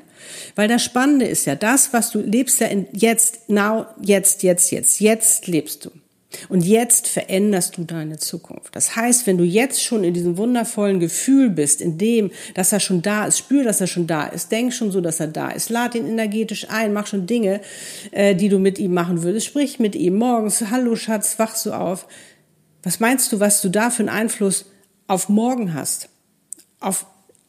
Weil 0.56 0.70
das 0.70 0.86
Spannende 0.86 1.26
ist 1.26 1.46
ja, 1.46 1.56
das, 1.56 1.92
was 1.92 2.12
du 2.12 2.22
lebst 2.22 2.62
ja 2.62 2.68
in 2.68 2.88
jetzt, 2.94 3.50
now, 3.50 3.88
jetzt, 4.02 4.42
jetzt, 4.42 4.72
jetzt, 4.72 5.02
jetzt 5.02 5.48
lebst 5.48 5.84
du. 5.84 5.92
Und 6.48 6.66
jetzt 6.66 7.08
veränderst 7.08 7.78
du 7.78 7.84
deine 7.84 8.18
Zukunft. 8.18 8.76
Das 8.76 8.96
heißt, 8.96 9.28
wenn 9.28 9.38
du 9.38 9.44
jetzt 9.44 9.84
schon 9.84 10.04
in 10.04 10.14
diesem 10.14 10.38
wundervollen 10.38 11.00
Gefühl 11.00 11.50
bist, 11.50 11.82
in 11.82 11.98
dem, 11.98 12.32
dass 12.54 12.72
er 12.72 12.80
schon 12.80 13.02
da 13.02 13.26
ist, 13.26 13.38
spür, 13.38 13.64
dass 13.64 13.82
er 13.82 13.88
schon 13.88 14.08
da 14.08 14.28
ist, 14.28 14.52
denk 14.52 14.74
schon 14.74 14.92
so, 14.92 15.02
dass 15.02 15.20
er 15.20 15.28
da 15.28 15.50
ist, 15.50 15.70
lad 15.70 15.96
ihn 15.96 16.06
energetisch 16.06 16.70
ein, 16.70 16.94
mach 16.94 17.08
schon 17.08 17.28
Dinge, 17.28 17.62
äh, 18.12 18.36
die 18.36 18.50
du 18.50 18.60
mit 18.60 18.78
ihm 18.80 18.94
machen 18.94 19.24
würdest, 19.24 19.46
sprich 19.46 19.80
mit 19.80 19.96
ihm 19.96 20.18
morgens, 20.18 20.64
hallo 20.70 20.96
Schatz, 20.96 21.40
wachst 21.40 21.66
du 21.66 21.72
auf, 21.72 22.08
was 22.88 23.00
meinst 23.00 23.32
du, 23.34 23.40
was 23.40 23.62
du 23.62 23.70
da 23.70 23.90
für 23.90 24.04
einen 24.04 24.10
Einfluss 24.10 24.66
auf 25.08 25.28
morgen 25.28 25.74
hast? 25.74 26.10
Auf 26.80 27.06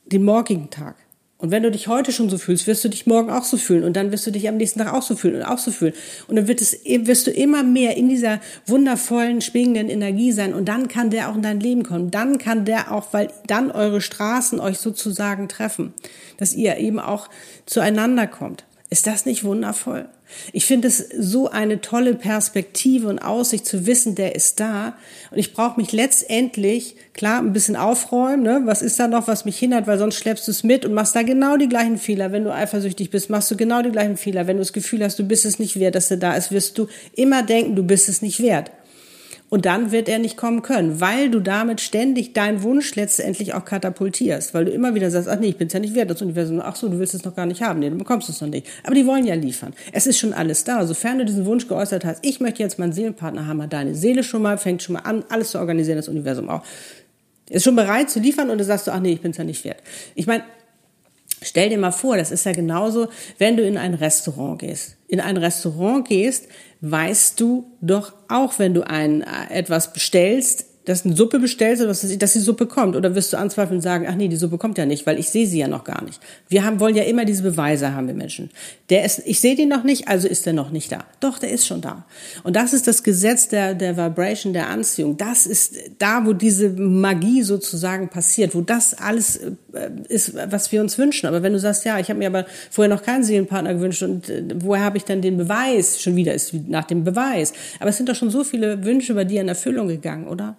den 0.07 0.25
morgigen 0.25 0.71
Tag? 0.71 0.97
Und 1.40 1.52
wenn 1.52 1.62
du 1.62 1.71
dich 1.71 1.87
heute 1.87 2.11
schon 2.11 2.28
so 2.28 2.37
fühlst, 2.37 2.66
wirst 2.66 2.83
du 2.83 2.88
dich 2.88 3.07
morgen 3.07 3.30
auch 3.30 3.45
so 3.45 3.57
fühlen 3.57 3.85
und 3.85 3.95
dann 3.95 4.11
wirst 4.11 4.26
du 4.26 4.33
dich 4.33 4.49
am 4.49 4.57
nächsten 4.57 4.80
Tag 4.80 4.92
auch 4.92 5.02
so 5.02 5.14
fühlen 5.14 5.37
und 5.37 5.42
auch 5.45 5.59
so 5.59 5.71
fühlen. 5.71 5.95
Und 6.26 6.35
dann 6.35 6.49
wird 6.49 6.61
es, 6.61 6.80
wirst 6.85 7.28
du 7.28 7.30
immer 7.30 7.62
mehr 7.62 7.97
in 7.97 8.09
dieser 8.09 8.40
wundervollen, 8.66 9.40
schwingenden 9.40 9.88
Energie 9.88 10.33
sein 10.33 10.52
und 10.52 10.64
dann 10.64 10.88
kann 10.88 11.11
der 11.11 11.30
auch 11.30 11.37
in 11.37 11.42
dein 11.42 11.61
Leben 11.61 11.85
kommen. 11.85 12.11
Dann 12.11 12.38
kann 12.38 12.64
der 12.64 12.90
auch, 12.90 13.12
weil 13.12 13.28
dann 13.47 13.71
eure 13.71 14.00
Straßen 14.00 14.59
euch 14.59 14.78
sozusagen 14.78 15.49
treffen, 15.49 15.95
dass 16.38 16.54
ihr 16.54 16.78
eben 16.78 16.99
auch 16.99 17.28
zueinander 17.66 18.26
kommt. 18.26 18.64
Ist 18.90 19.07
das 19.07 19.26
nicht 19.26 19.45
wundervoll? 19.45 20.09
Ich 20.52 20.64
finde 20.64 20.88
es 20.88 21.09
so 21.18 21.50
eine 21.50 21.83
tolle 21.83 22.14
Perspektive 22.14 23.09
und 23.09 23.18
Aussicht 23.18 23.66
zu 23.66 23.87
wissen, 23.87 24.14
der 24.14 24.35
ist 24.35 24.61
da. 24.61 24.95
Und 25.30 25.38
ich 25.38 25.52
brauche 25.52 25.78
mich 25.78 25.92
letztendlich, 25.92 26.97
klar, 27.12 27.40
ein 27.40 27.52
bisschen 27.52 27.76
aufräumen. 27.76 28.42
Ne? 28.42 28.62
Was 28.64 28.80
ist 28.80 28.99
da 28.99 29.07
noch, 29.07 29.28
was 29.28 29.45
mich 29.45 29.59
hindert? 29.59 29.87
Weil 29.87 29.99
sonst 29.99 30.16
schleppst 30.16 30.47
du 30.49 30.52
es 30.52 30.64
mit 30.64 30.87
und 30.87 30.95
machst 30.95 31.14
da 31.14 31.23
genau 31.23 31.59
die 31.59 31.68
gleichen 31.68 31.99
Fehler. 31.99 32.33
Wenn 32.33 32.45
du 32.45 32.52
eifersüchtig 32.52 33.11
bist, 33.11 33.28
machst 33.28 33.50
du 33.50 33.57
genau 33.57 33.83
die 33.83 33.92
gleichen 33.92 34.16
Fehler. 34.16 34.47
Wenn 34.47 34.57
du 34.57 34.62
das 34.62 34.73
Gefühl 34.73 35.04
hast, 35.04 35.18
du 35.18 35.25
bist 35.25 35.45
es 35.45 35.59
nicht 35.59 35.78
wert, 35.78 35.95
dass 35.95 36.11
er 36.11 36.16
da 36.16 36.35
ist, 36.35 36.50
wirst 36.50 36.78
du 36.78 36.88
immer 37.14 37.42
denken, 37.42 37.76
du 37.76 37.83
bist 37.83 38.09
es 38.09 38.23
nicht 38.23 38.40
wert. 38.40 38.71
Und 39.50 39.64
dann 39.64 39.93
wird 39.93 40.09
er 40.09 40.19
nicht 40.19 40.37
kommen 40.37 40.61
können, 40.61 41.00
weil 41.00 41.31
du 41.31 41.40
damit 41.40 41.81
ständig 41.81 42.35
deinen 42.35 42.62
Wunsch 42.62 42.95
letztendlich 42.97 43.55
auch 43.55 43.64
katapultierst, 43.64 44.52
weil 44.52 44.67
du 44.67 44.71
immer 44.71 44.95
wieder 44.95 45.11
sagst, 45.11 45.28
ach 45.28 45.38
nee, 45.38 45.49
ich 45.49 45.57
bin's 45.57 45.73
ja 45.73 45.81
nicht 45.81 45.95
wert, 45.95 46.11
das 46.11 46.21
Universum, 46.21 46.61
ach 46.62 46.76
so, 46.76 46.88
du 46.88 46.99
willst 46.99 47.14
es 47.14 47.25
noch 47.25 47.35
gar 47.35 47.47
nicht 47.47 47.62
haben, 47.62 47.81
nee, 47.81 47.88
du 47.88 47.97
bekommst 47.97 48.28
es 48.28 48.40
noch 48.43 48.49
nicht. 48.49 48.67
Aber 48.85 48.95
die 48.95 49.07
wollen 49.07 49.25
ja 49.25 49.35
liefern. 49.35 49.73
Es 49.93 50.07
ist 50.07 50.19
schon 50.19 50.35
alles 50.35 50.64
da. 50.64 50.87
Sofern 50.87 51.19
du 51.19 51.25
diesen 51.25 51.47
Wunsch 51.47 51.67
geäußert 51.67 52.05
hast, 52.05 52.25
ich 52.25 52.40
möchte 52.40 52.62
jetzt 52.62 52.78
meinen 52.78 52.93
Seelenpartner 52.93 53.47
haben, 53.47 53.62
hat 53.62 53.73
deine 53.73 53.95
Seele 53.95 54.23
schon 54.23 54.43
mal, 54.43 54.59
fängt 54.59 54.83
schon 54.83 54.95
mal 54.95 55.00
an, 55.00 55.25
alles 55.31 55.52
zu 55.52 55.59
organisieren, 55.59 55.97
das 55.97 56.09
Universum 56.09 56.50
auch. 56.50 56.62
Ist 57.49 57.64
schon 57.64 57.76
bereit 57.76 58.11
zu 58.11 58.21
liefern 58.21 58.50
und 58.50 58.59
du 58.59 58.64
sagst 58.64 58.87
du, 58.87 58.90
ach 58.90 59.00
nee, 59.00 59.12
ich 59.12 59.23
bin's 59.23 59.38
ja 59.38 59.45
nicht 59.45 59.64
wert. 59.64 59.83
Ich 60.14 60.26
meine, 60.26 60.45
Stell 61.40 61.69
dir 61.69 61.78
mal 61.78 61.93
vor, 61.93 62.17
das 62.17 62.33
ist 62.33 62.45
ja 62.47 62.52
genauso, 62.52 63.09
wenn 63.38 63.57
du 63.57 63.62
in 63.62 63.78
ein 63.78 63.95
Restaurant 63.95 64.59
gehst. 64.59 64.97
In 65.07 65.21
ein 65.21 65.37
Restaurant 65.37 66.09
gehst, 66.09 66.49
weißt 66.80 67.40
du 67.40 67.76
doch 67.80 68.12
auch, 68.28 68.58
wenn 68.58 68.75
du 68.75 68.87
ein, 68.87 69.23
äh, 69.23 69.50
etwas 69.50 69.92
bestellst, 69.92 70.66
dass 70.88 71.04
eine 71.04 71.14
Suppe 71.14 71.38
bestellst 71.38 71.83
oder 71.83 71.92
dass 71.92 72.33
die 72.33 72.38
Suppe 72.38 72.66
kommt? 72.66 72.97
Oder 72.97 73.14
wirst 73.14 73.35
du 73.35 73.37
anzweifeln 73.37 73.76
und 73.76 73.83
sagen, 73.83 74.07
ach 74.09 74.14
nee, 74.14 74.28
die 74.28 74.37
Suppe 74.37 74.57
kommt 74.57 74.78
ja 74.78 74.87
nicht, 74.87 75.07
weil 75.07 75.18
ich 75.18 75.28
sehe 75.28 75.47
sie 75.47 75.59
ja 75.59 75.68
noch 75.68 75.85
gar 75.85 76.02
nicht. 76.02 76.18
Wir 76.49 76.64
haben, 76.64 76.80
wollen 76.80 76.97
ja 76.97 77.02
immer 77.02 77.26
diese 77.26 77.42
Beweise 77.42 77.95
haben 77.95 78.07
wir 78.07 78.14
Menschen. 78.14 78.49
Der 78.88 79.04
ist, 79.04 79.21
ich 79.26 79.38
sehe 79.38 79.54
den 79.54 79.68
noch 79.68 79.85
nicht, 79.85 80.09
also 80.09 80.26
ist 80.26 80.47
der 80.47 80.54
noch 80.54 80.71
nicht 80.71 80.90
da. 80.90 81.04
Doch, 81.21 81.38
der 81.38 81.50
ist 81.50 81.66
schon 81.66 81.83
da. 81.83 82.07
Und 82.42 82.57
das 82.57 82.73
ist 82.73 82.87
das 82.87 83.02
Gesetz 83.02 83.49
der, 83.49 83.75
der 83.75 83.99
Vibration, 83.99 84.54
der 84.54 84.68
Anziehung. 84.71 85.18
Das 85.18 85.45
ist 85.45 85.76
da, 85.99 86.25
wo 86.25 86.33
diese 86.33 86.71
Magie 86.71 87.42
sozusagen 87.42 88.09
passiert, 88.09 88.54
wo 88.54 88.62
das 88.62 88.95
alles 88.95 89.37
äh, 89.37 89.52
ist, 90.09 90.35
was 90.50 90.73
wir 90.73 90.80
uns 90.80 90.97
wünschen. 90.97 91.26
Aber 91.26 91.42
wenn 91.42 91.52
du 91.52 91.59
sagst, 91.59 91.85
ja, 91.85 91.99
ich 91.99 92.09
habe 92.09 92.18
mir 92.18 92.28
aber 92.28 92.47
vorher 92.71 92.95
noch 92.95 93.02
keinen 93.02 93.25
Seelenpartner 93.25 93.75
gewünscht 93.75 94.02
und 94.02 94.30
äh, 94.30 94.42
woher 94.54 94.85
habe 94.85 94.97
ich 94.97 95.04
dann 95.04 95.21
den 95.21 95.37
Beweis? 95.37 96.00
Schon 96.00 96.16
wieder 96.16 96.33
ist 96.33 96.54
nach 96.54 96.85
dem 96.85 97.04
Beweis. 97.04 97.52
Aber 97.78 97.90
es 97.90 97.99
sind 97.99 98.09
doch 98.09 98.16
schon 98.16 98.30
so 98.30 98.42
viele 98.42 98.87
Wünsche 98.87 99.12
bei 99.12 99.25
dir 99.25 99.42
in 99.42 99.49
Erfüllung 99.49 99.88
gegangen, 99.88 100.26
oder? 100.28 100.57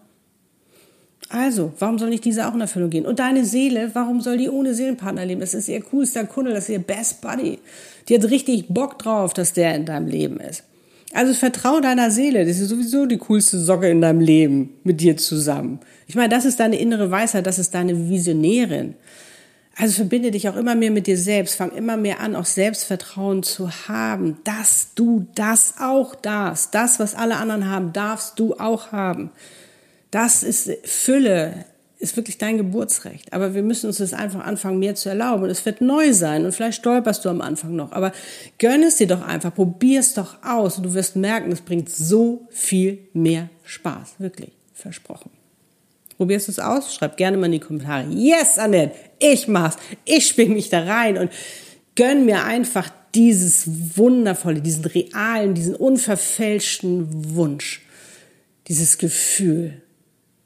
Also, 1.30 1.74
warum 1.78 2.00
soll 2.00 2.10
nicht 2.10 2.26
diese 2.26 2.48
auch 2.48 2.56
in 2.56 2.62
Erfüllung 2.62 2.90
gehen? 2.90 3.06
Und 3.06 3.20
deine 3.20 3.46
Seele, 3.46 3.92
warum 3.94 4.20
soll 4.20 4.38
die 4.38 4.50
ohne 4.50 4.74
Seelenpartner 4.74 5.26
leben? 5.26 5.42
Das 5.42 5.54
ist 5.54 5.68
ihr 5.68 5.80
coolster 5.82 6.26
Kunde, 6.26 6.54
das 6.54 6.64
ist 6.64 6.70
ihr 6.70 6.80
Best 6.80 7.22
Buddy. 7.22 7.60
Die 8.08 8.16
hat 8.16 8.30
richtig 8.32 8.68
Bock 8.68 8.98
drauf, 8.98 9.34
dass 9.34 9.54
der 9.54 9.76
in 9.76 9.86
deinem 9.86 10.08
Leben 10.08 10.40
ist. 10.40 10.64
Also 11.14 11.34
vertrau 11.34 11.80
deiner 11.80 12.12
Seele, 12.12 12.46
das 12.46 12.60
ist 12.60 12.70
sowieso 12.70 13.06
die 13.06 13.18
coolste 13.18 13.60
Socke 13.60 13.90
in 13.90 14.02
deinem 14.02 14.20
Leben 14.20 14.74
mit 14.84 15.02
dir 15.02 15.18
zusammen. 15.18 15.80
Ich 16.08 16.16
meine, 16.16 16.30
das 16.30 16.46
ist 16.46 16.60
deine 16.60 16.80
innere 16.80 17.10
Weisheit, 17.10 17.46
das 17.46 17.60
ist 17.60 17.74
deine 17.74 18.10
Visionärin. 18.10 18.96
Also 19.76 19.94
verbinde 19.94 20.32
dich 20.32 20.50
auch 20.50 20.56
immer 20.56 20.76
mehr 20.76 20.92
mit 20.92 21.08
dir 21.08 21.18
selbst, 21.18 21.56
fang 21.56 21.72
immer 21.72 21.96
mehr 21.96 22.20
an, 22.20 22.36
auch 22.36 22.46
Selbstvertrauen 22.46 23.44
zu 23.44 23.72
haben, 23.88 24.38
dass 24.44 24.90
du 24.94 25.26
das 25.36 25.76
auch 25.80 26.16
darfst. 26.16 26.76
Das, 26.76 27.00
was 27.00 27.16
alle 27.16 27.38
anderen 27.38 27.70
haben, 27.70 27.94
darfst 27.94 28.38
du 28.40 28.56
auch 28.56 28.92
haben. 28.92 29.32
Das 30.12 30.44
ist 30.44 30.72
Fülle, 30.84 31.66
ist 32.00 32.16
wirklich 32.16 32.38
dein 32.38 32.58
Geburtsrecht. 32.58 33.34
Aber 33.34 33.54
wir 33.54 33.62
müssen 33.62 33.88
uns 33.88 33.98
das 33.98 34.14
einfach 34.14 34.46
anfangen, 34.46 34.80
mehr 34.80 34.96
zu 34.96 35.10
erlauben. 35.10 35.44
Und 35.44 35.50
es 35.50 35.66
wird 35.66 35.82
neu 35.82 36.14
sein. 36.14 36.46
Und 36.46 36.54
vielleicht 36.54 36.80
stolperst 36.80 37.26
du 37.26 37.30
am 37.30 37.42
Anfang 37.42 37.76
noch. 37.76 37.92
Aber 37.92 38.14
gönn 38.58 38.84
es 38.84 38.96
dir 38.96 39.08
doch 39.08 39.22
einfach. 39.22 39.54
Probier 39.54 40.00
es 40.00 40.14
doch 40.14 40.38
aus. 40.44 40.78
Und 40.78 40.84
du 40.84 40.94
wirst 40.94 41.16
merken, 41.16 41.52
es 41.52 41.62
bringt 41.62 41.90
so 41.90 42.48
viel 42.50 43.00
mehr 43.14 43.50
Spaß. 43.64 44.16
Wirklich. 44.20 44.52
Versprochen. 44.74 45.30
Probierst 46.16 46.48
du 46.48 46.52
es 46.54 46.60
aus? 46.60 46.94
Schreib 46.96 47.18
gerne 47.18 47.38
mal 47.38 47.48
in 47.48 47.54
die 47.54 47.60
Kommentare. 47.60 48.08
Yes, 48.10 48.58
Annette, 48.58 48.96
ich 49.20 49.48
mach's. 49.48 49.78
Ich 50.06 50.28
schwing 50.28 50.54
mich 50.54 50.70
da 50.70 50.84
rein 50.84 51.18
und 51.18 51.32
gönn 51.96 52.26
mir 52.26 52.44
einfach 52.46 52.90
dieses 53.14 53.98
wundervolle, 53.98 54.62
diesen 54.62 54.86
realen, 54.86 55.54
diesen 55.54 55.76
unverfälschten 55.76 57.36
Wunsch. 57.36 57.82
Dieses 58.68 58.98
Gefühl 58.98 59.82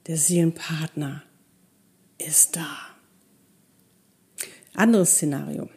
der 0.07 0.17
Seelenpartner 0.17 1.23
ist 2.17 2.55
da. 2.55 2.67
Anderes 4.75 5.11
Szenario. 5.11 5.69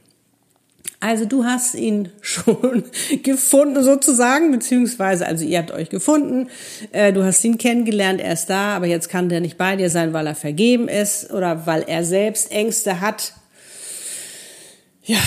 Also 0.99 1.27
du 1.27 1.45
hast 1.45 1.75
ihn 1.75 2.11
schon 2.21 2.85
gefunden 3.23 3.83
sozusagen, 3.83 4.51
beziehungsweise, 4.51 5.27
also 5.27 5.45
ihr 5.45 5.59
habt 5.59 5.71
euch 5.71 5.91
gefunden, 5.91 6.49
äh, 6.93 7.13
du 7.13 7.23
hast 7.23 7.45
ihn 7.45 7.59
kennengelernt, 7.59 8.21
er 8.21 8.33
ist 8.33 8.47
da, 8.47 8.77
aber 8.77 8.87
jetzt 8.87 9.09
kann 9.09 9.29
der 9.29 9.41
nicht 9.41 9.59
bei 9.59 9.77
dir 9.77 9.91
sein, 9.91 10.13
weil 10.13 10.27
er 10.27 10.35
vergeben 10.35 10.89
ist 10.89 11.31
oder 11.31 11.67
weil 11.67 11.83
er 11.87 12.05
selbst 12.05 12.51
Ängste 12.51 13.01
hat. 13.01 13.35
Ja, 15.05 15.21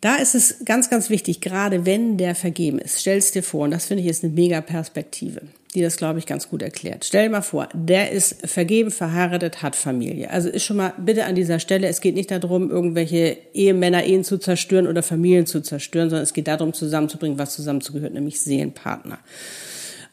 da 0.00 0.16
ist 0.16 0.34
es 0.34 0.64
ganz, 0.64 0.90
ganz 0.90 1.10
wichtig, 1.10 1.40
gerade 1.40 1.86
wenn 1.86 2.18
der 2.18 2.34
vergeben 2.34 2.78
ist, 2.78 3.00
stell's 3.00 3.32
dir 3.32 3.42
vor, 3.42 3.64
und 3.64 3.70
das 3.72 3.86
finde 3.86 4.02
ich 4.02 4.06
jetzt 4.06 4.22
eine 4.22 4.32
mega 4.32 4.60
Perspektive 4.60 5.40
die 5.76 5.82
das, 5.82 5.98
glaube 5.98 6.18
ich, 6.18 6.24
ganz 6.26 6.48
gut 6.48 6.62
erklärt. 6.62 7.04
Stell 7.04 7.24
dir 7.24 7.30
mal 7.30 7.42
vor, 7.42 7.68
der 7.74 8.10
ist 8.10 8.46
vergeben, 8.46 8.90
verheiratet, 8.90 9.62
hat 9.62 9.76
Familie. 9.76 10.30
Also 10.30 10.48
ist 10.48 10.64
schon 10.64 10.78
mal 10.78 10.94
bitte 10.96 11.26
an 11.26 11.34
dieser 11.34 11.58
Stelle, 11.58 11.86
es 11.86 12.00
geht 12.00 12.14
nicht 12.14 12.30
darum, 12.30 12.70
irgendwelche 12.70 13.36
Ehemänner, 13.52 14.04
Ehen 14.04 14.24
zu 14.24 14.38
zerstören 14.38 14.86
oder 14.86 15.02
Familien 15.02 15.44
zu 15.44 15.60
zerstören, 15.60 16.08
sondern 16.08 16.24
es 16.24 16.32
geht 16.32 16.48
darum, 16.48 16.72
zusammenzubringen, 16.72 17.38
was 17.38 17.54
zusammenzugehört, 17.54 18.14
nämlich 18.14 18.40
Seelenpartner. 18.40 19.18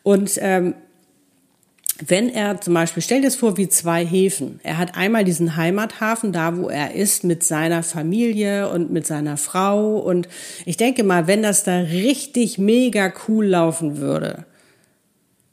Und 0.03 0.37
ähm, 0.41 0.75
wenn 2.05 2.27
er 2.27 2.59
zum 2.59 2.73
Beispiel, 2.73 3.01
stell 3.01 3.21
dir 3.21 3.27
das 3.27 3.35
vor 3.35 3.55
wie 3.55 3.69
zwei 3.69 4.05
Häfen. 4.05 4.59
Er 4.63 4.77
hat 4.77 4.97
einmal 4.97 5.23
diesen 5.23 5.55
Heimathafen, 5.55 6.33
da 6.33 6.57
wo 6.57 6.67
er 6.67 6.93
ist, 6.93 7.23
mit 7.23 7.43
seiner 7.43 7.83
Familie 7.83 8.69
und 8.69 8.91
mit 8.91 9.07
seiner 9.07 9.37
Frau. 9.37 9.97
Und 9.97 10.27
ich 10.65 10.75
denke 10.75 11.03
mal, 11.03 11.27
wenn 11.27 11.41
das 11.41 11.63
da 11.63 11.77
richtig 11.77 12.57
mega 12.57 13.13
cool 13.27 13.45
laufen 13.45 13.97
würde, 13.97 14.45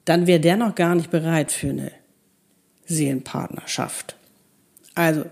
dann 0.05 0.27
wäre 0.27 0.41
der 0.41 0.57
noch 0.57 0.75
gar 0.75 0.95
nicht 0.95 1.11
bereit 1.11 1.53
für 1.53 1.71
eine 1.71 1.93
Seelenpartnerschaft. 2.87 4.17
Also, 4.95 5.25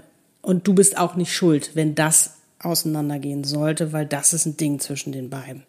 und 0.43 0.67
du 0.67 0.75
bist 0.75 0.97
auch 0.97 1.17
nicht 1.17 1.35
schuld, 1.35 1.73
wenn 1.75 1.95
das 1.95 2.35
auseinandergehen 2.61 3.45
sollte, 3.45 3.93
weil 3.93 4.07
das 4.07 4.33
ist 4.33 4.47
ein 4.47 4.57
Ding 4.57 4.81
zwischen 4.81 5.13
den 5.13 5.31
beiden. 5.31 5.65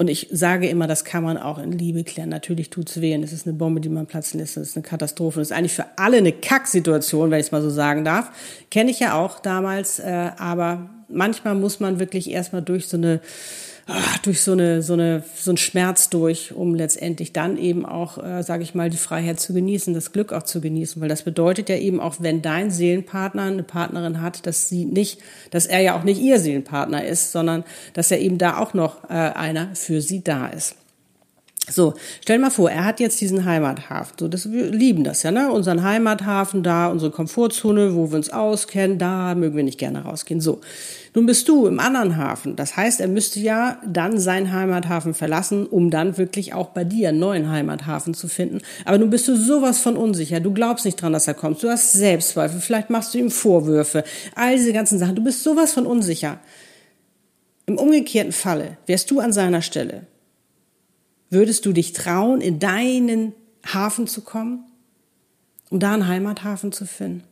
Und 0.00 0.06
ich 0.08 0.28
sage 0.30 0.68
immer, 0.68 0.86
das 0.86 1.04
kann 1.04 1.24
man 1.24 1.36
auch 1.36 1.58
in 1.58 1.72
Liebe 1.72 2.04
klären. 2.04 2.28
Natürlich 2.28 2.70
tut's 2.70 3.00
weh 3.00 3.16
und 3.16 3.24
es 3.24 3.32
ist 3.32 3.48
eine 3.48 3.56
Bombe, 3.56 3.80
die 3.80 3.88
man 3.88 4.06
platzen 4.06 4.38
lässt. 4.38 4.56
Das 4.56 4.68
ist 4.68 4.76
eine 4.76 4.84
Katastrophe. 4.84 5.40
Das 5.40 5.50
ist 5.50 5.56
eigentlich 5.56 5.72
für 5.72 5.86
alle 5.96 6.18
eine 6.18 6.30
Kacksituation, 6.30 7.32
wenn 7.32 7.40
ich 7.40 7.46
es 7.46 7.52
mal 7.52 7.62
so 7.62 7.70
sagen 7.70 8.04
darf. 8.04 8.30
Kenne 8.70 8.92
ich 8.92 9.00
ja 9.00 9.14
auch 9.14 9.40
damals. 9.40 9.98
Äh, 9.98 10.30
aber 10.38 10.88
manchmal 11.08 11.56
muss 11.56 11.80
man 11.80 11.98
wirklich 11.98 12.30
erstmal 12.30 12.62
durch 12.62 12.86
so 12.86 12.96
eine 12.96 13.20
ach, 13.88 14.18
durch 14.18 14.42
so 14.42 14.52
eine 14.52 14.82
so 14.82 14.92
eine 14.92 15.24
so 15.34 15.50
ein 15.50 15.56
Schmerz 15.56 16.10
durch, 16.10 16.52
um 16.54 16.74
letztendlich 16.74 17.32
dann 17.32 17.56
eben 17.56 17.84
auch, 17.84 18.22
äh, 18.22 18.42
sage 18.42 18.62
ich 18.62 18.74
mal, 18.74 18.90
die 18.90 18.98
Freiheit 18.98 19.40
zu 19.40 19.54
genießen, 19.54 19.94
das 19.94 20.12
Glück 20.12 20.32
auch 20.32 20.42
zu 20.44 20.60
genießen, 20.60 21.00
weil 21.02 21.08
das 21.08 21.22
bedeutet 21.22 21.68
ja 21.68 21.76
eben 21.76 21.98
auch, 21.98 22.16
wenn 22.20 22.42
dein 22.42 22.70
Seelenpartner 22.70 23.42
eine 23.42 23.62
Partnerin 23.62 24.20
hat, 24.20 24.46
dass 24.46 24.68
sie 24.68 24.84
nicht, 24.84 25.20
dass 25.50 25.66
er 25.66 25.80
ja 25.80 25.98
auch 25.98 26.04
nicht 26.04 26.20
ihr 26.20 26.38
Seelenpartner 26.38 27.04
ist, 27.04 27.32
sondern 27.32 27.64
dass 27.94 28.10
er 28.10 28.20
eben 28.20 28.38
da 28.38 28.58
auch 28.58 28.74
noch 28.74 29.04
äh, 29.04 29.14
einer 29.14 29.74
für 29.74 30.00
sie 30.02 30.22
da 30.22 30.48
ist. 30.48 30.76
So, 31.70 31.94
stell 32.22 32.38
mal 32.38 32.50
vor, 32.50 32.70
er 32.70 32.84
hat 32.84 33.00
jetzt 33.00 33.20
diesen 33.20 33.44
Heimathafen. 33.44 34.14
So, 34.18 34.28
das, 34.28 34.50
wir 34.50 34.70
lieben 34.70 35.04
das 35.04 35.22
ja, 35.22 35.30
ne? 35.30 35.50
Unseren 35.50 35.82
Heimathafen 35.82 36.62
da, 36.62 36.88
unsere 36.88 37.10
Komfortzone, 37.10 37.94
wo 37.94 38.10
wir 38.10 38.16
uns 38.16 38.30
auskennen, 38.30 38.98
da 38.98 39.34
mögen 39.34 39.56
wir 39.56 39.64
nicht 39.64 39.78
gerne 39.78 40.02
rausgehen. 40.02 40.40
So. 40.40 40.60
Nun 41.14 41.26
bist 41.26 41.48
du 41.48 41.66
im 41.66 41.80
anderen 41.80 42.16
Hafen. 42.16 42.54
Das 42.56 42.76
heißt, 42.76 43.00
er 43.00 43.08
müsste 43.08 43.40
ja 43.40 43.78
dann 43.86 44.18
seinen 44.18 44.52
Heimathafen 44.52 45.14
verlassen, 45.14 45.66
um 45.66 45.90
dann 45.90 46.16
wirklich 46.18 46.54
auch 46.54 46.68
bei 46.68 46.84
dir 46.84 47.08
einen 47.08 47.18
neuen 47.18 47.50
Heimathafen 47.50 48.14
zu 48.14 48.28
finden. 48.28 48.60
Aber 48.84 48.98
nun 48.98 49.10
bist 49.10 49.26
du 49.26 49.36
sowas 49.36 49.80
von 49.80 49.96
unsicher. 49.96 50.40
Du 50.40 50.52
glaubst 50.52 50.84
nicht 50.84 51.00
dran, 51.00 51.12
dass 51.12 51.26
er 51.26 51.34
kommt. 51.34 51.62
Du 51.62 51.68
hast 51.68 51.92
Selbstzweifel. 51.92 52.60
Vielleicht 52.60 52.90
machst 52.90 53.14
du 53.14 53.18
ihm 53.18 53.30
Vorwürfe. 53.30 54.04
All 54.34 54.56
diese 54.56 54.72
ganzen 54.72 54.98
Sachen. 54.98 55.16
Du 55.16 55.24
bist 55.24 55.42
sowas 55.42 55.72
von 55.72 55.86
unsicher. 55.86 56.38
Im 57.66 57.78
umgekehrten 57.78 58.32
Falle 58.32 58.76
wärst 58.86 59.10
du 59.10 59.20
an 59.20 59.32
seiner 59.32 59.62
Stelle 59.62 60.06
Würdest 61.30 61.66
du 61.66 61.72
dich 61.72 61.92
trauen, 61.92 62.40
in 62.40 62.58
deinen 62.58 63.34
Hafen 63.66 64.06
zu 64.06 64.22
kommen, 64.22 64.64
um 65.70 65.78
da 65.78 65.94
einen 65.94 66.08
Heimathafen 66.08 66.72
zu 66.72 66.86
finden? 66.86 67.24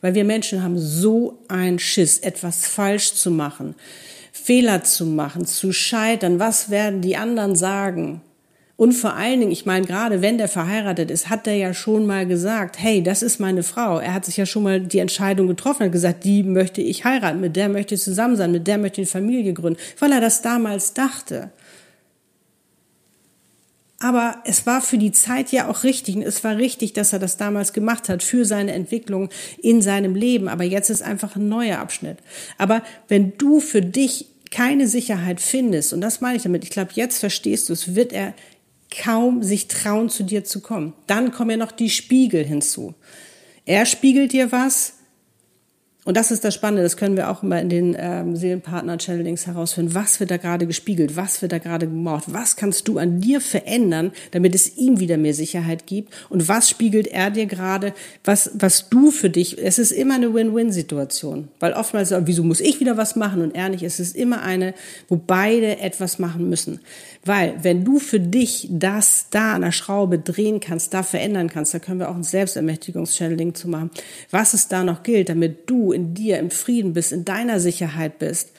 Weil 0.00 0.14
wir 0.14 0.24
Menschen 0.24 0.62
haben 0.62 0.78
so 0.78 1.38
einen 1.48 1.78
Schiss, 1.78 2.18
etwas 2.18 2.66
falsch 2.66 3.14
zu 3.14 3.30
machen, 3.30 3.74
Fehler 4.32 4.84
zu 4.84 5.06
machen, 5.06 5.46
zu 5.46 5.72
scheitern. 5.72 6.38
Was 6.38 6.70
werden 6.70 7.00
die 7.00 7.16
anderen 7.16 7.56
sagen? 7.56 8.20
Und 8.76 8.92
vor 8.92 9.14
allen 9.14 9.38
Dingen, 9.38 9.52
ich 9.52 9.66
meine, 9.66 9.86
gerade 9.86 10.20
wenn 10.20 10.36
der 10.36 10.48
verheiratet 10.48 11.10
ist, 11.10 11.30
hat 11.30 11.46
er 11.46 11.54
ja 11.54 11.72
schon 11.74 12.06
mal 12.06 12.26
gesagt, 12.26 12.76
hey, 12.80 13.02
das 13.04 13.22
ist 13.22 13.38
meine 13.38 13.62
Frau. 13.62 13.98
Er 14.00 14.12
hat 14.12 14.24
sich 14.24 14.36
ja 14.36 14.46
schon 14.46 14.64
mal 14.64 14.80
die 14.80 14.98
Entscheidung 14.98 15.46
getroffen, 15.46 15.84
hat 15.84 15.92
gesagt, 15.92 16.24
die 16.24 16.42
möchte 16.42 16.80
ich 16.80 17.04
heiraten, 17.04 17.40
mit 17.40 17.54
der 17.54 17.68
möchte 17.68 17.94
ich 17.94 18.02
zusammen 18.02 18.36
sein, 18.36 18.50
mit 18.50 18.66
der 18.66 18.78
möchte 18.78 19.00
ich 19.00 19.06
eine 19.06 19.22
Familie 19.22 19.52
gründen, 19.52 19.78
weil 20.00 20.10
er 20.10 20.20
das 20.20 20.42
damals 20.42 20.92
dachte. 20.92 21.50
Aber 24.04 24.42
es 24.44 24.66
war 24.66 24.82
für 24.82 24.98
die 24.98 25.12
Zeit 25.12 25.50
ja 25.50 25.66
auch 25.66 25.82
richtig. 25.82 26.16
Und 26.16 26.24
es 26.24 26.44
war 26.44 26.58
richtig, 26.58 26.92
dass 26.92 27.14
er 27.14 27.18
das 27.18 27.38
damals 27.38 27.72
gemacht 27.72 28.10
hat 28.10 28.22
für 28.22 28.44
seine 28.44 28.72
Entwicklung 28.72 29.30
in 29.62 29.80
seinem 29.80 30.14
Leben. 30.14 30.46
Aber 30.46 30.62
jetzt 30.62 30.90
ist 30.90 31.00
einfach 31.00 31.36
ein 31.36 31.48
neuer 31.48 31.78
Abschnitt. 31.78 32.18
Aber 32.58 32.82
wenn 33.08 33.32
du 33.38 33.60
für 33.60 33.80
dich 33.80 34.26
keine 34.50 34.88
Sicherheit 34.88 35.40
findest, 35.40 35.94
und 35.94 36.02
das 36.02 36.20
meine 36.20 36.36
ich 36.36 36.42
damit, 36.42 36.64
ich 36.64 36.70
glaube, 36.70 36.90
jetzt 36.92 37.18
verstehst 37.18 37.70
du 37.70 37.72
es, 37.72 37.94
wird 37.94 38.12
er 38.12 38.34
kaum 38.94 39.42
sich 39.42 39.68
trauen, 39.68 40.10
zu 40.10 40.22
dir 40.22 40.44
zu 40.44 40.60
kommen. 40.60 40.92
Dann 41.06 41.32
kommen 41.32 41.52
ja 41.52 41.56
noch 41.56 41.72
die 41.72 41.88
Spiegel 41.88 42.44
hinzu. 42.44 42.92
Er 43.64 43.86
spiegelt 43.86 44.32
dir 44.32 44.52
was, 44.52 44.96
und 46.04 46.18
das 46.18 46.30
ist 46.30 46.44
das 46.44 46.54
Spannende, 46.54 46.82
das 46.82 46.98
können 46.98 47.16
wir 47.16 47.30
auch 47.30 47.42
immer 47.42 47.60
in 47.60 47.70
den 47.70 47.96
ähm, 47.98 48.36
Seelenpartner-Channelings 48.36 49.46
herausfinden. 49.46 49.94
Was 49.94 50.20
wird 50.20 50.30
da 50.30 50.36
gerade 50.36 50.66
gespiegelt? 50.66 51.16
Was 51.16 51.40
wird 51.40 51.52
da 51.52 51.58
gerade 51.58 51.86
gemauert? 51.86 52.24
Was 52.26 52.56
kannst 52.56 52.88
du 52.88 52.98
an 52.98 53.20
dir 53.20 53.40
verändern, 53.40 54.12
damit 54.32 54.54
es 54.54 54.76
ihm 54.76 55.00
wieder 55.00 55.16
mehr 55.16 55.32
Sicherheit 55.32 55.86
gibt? 55.86 56.12
Und 56.28 56.46
was 56.46 56.68
spiegelt 56.68 57.06
er 57.06 57.30
dir 57.30 57.46
gerade? 57.46 57.94
Was, 58.22 58.50
was 58.54 58.90
du 58.90 59.10
für 59.10 59.30
dich, 59.30 59.56
es 59.58 59.78
ist 59.78 59.92
immer 59.92 60.16
eine 60.16 60.34
Win-Win-Situation. 60.34 61.48
Weil 61.58 61.72
oftmals, 61.72 62.12
wieso 62.26 62.42
muss 62.42 62.60
ich 62.60 62.80
wieder 62.80 62.98
was 62.98 63.16
machen 63.16 63.40
und 63.40 63.54
er 63.54 63.70
nicht? 63.70 63.82
Es 63.82 63.98
ist 63.98 64.14
immer 64.14 64.42
eine, 64.42 64.74
wo 65.08 65.16
beide 65.16 65.78
etwas 65.78 66.18
machen 66.18 66.50
müssen. 66.50 66.80
Weil, 67.24 67.54
wenn 67.62 67.84
du 67.84 67.98
für 67.98 68.20
dich 68.20 68.68
das 68.70 69.28
da 69.30 69.54
an 69.54 69.62
der 69.62 69.72
Schraube 69.72 70.18
drehen 70.18 70.60
kannst, 70.60 70.92
da 70.92 71.02
verändern 71.02 71.48
kannst, 71.48 71.72
da 71.72 71.78
können 71.78 71.98
wir 71.98 72.10
auch 72.10 72.16
ein 72.16 72.22
Selbstermächtigungs-Channeling 72.22 73.54
zu 73.54 73.68
machen, 73.68 73.90
was 74.30 74.52
es 74.52 74.68
da 74.68 74.84
noch 74.84 75.02
gilt, 75.02 75.30
damit 75.30 75.70
du 75.70 75.93
in 75.94 76.14
dir 76.14 76.38
im 76.38 76.50
Frieden 76.50 76.92
bist, 76.92 77.12
in 77.12 77.24
deiner 77.24 77.60
Sicherheit 77.60 78.18
bist, 78.18 78.50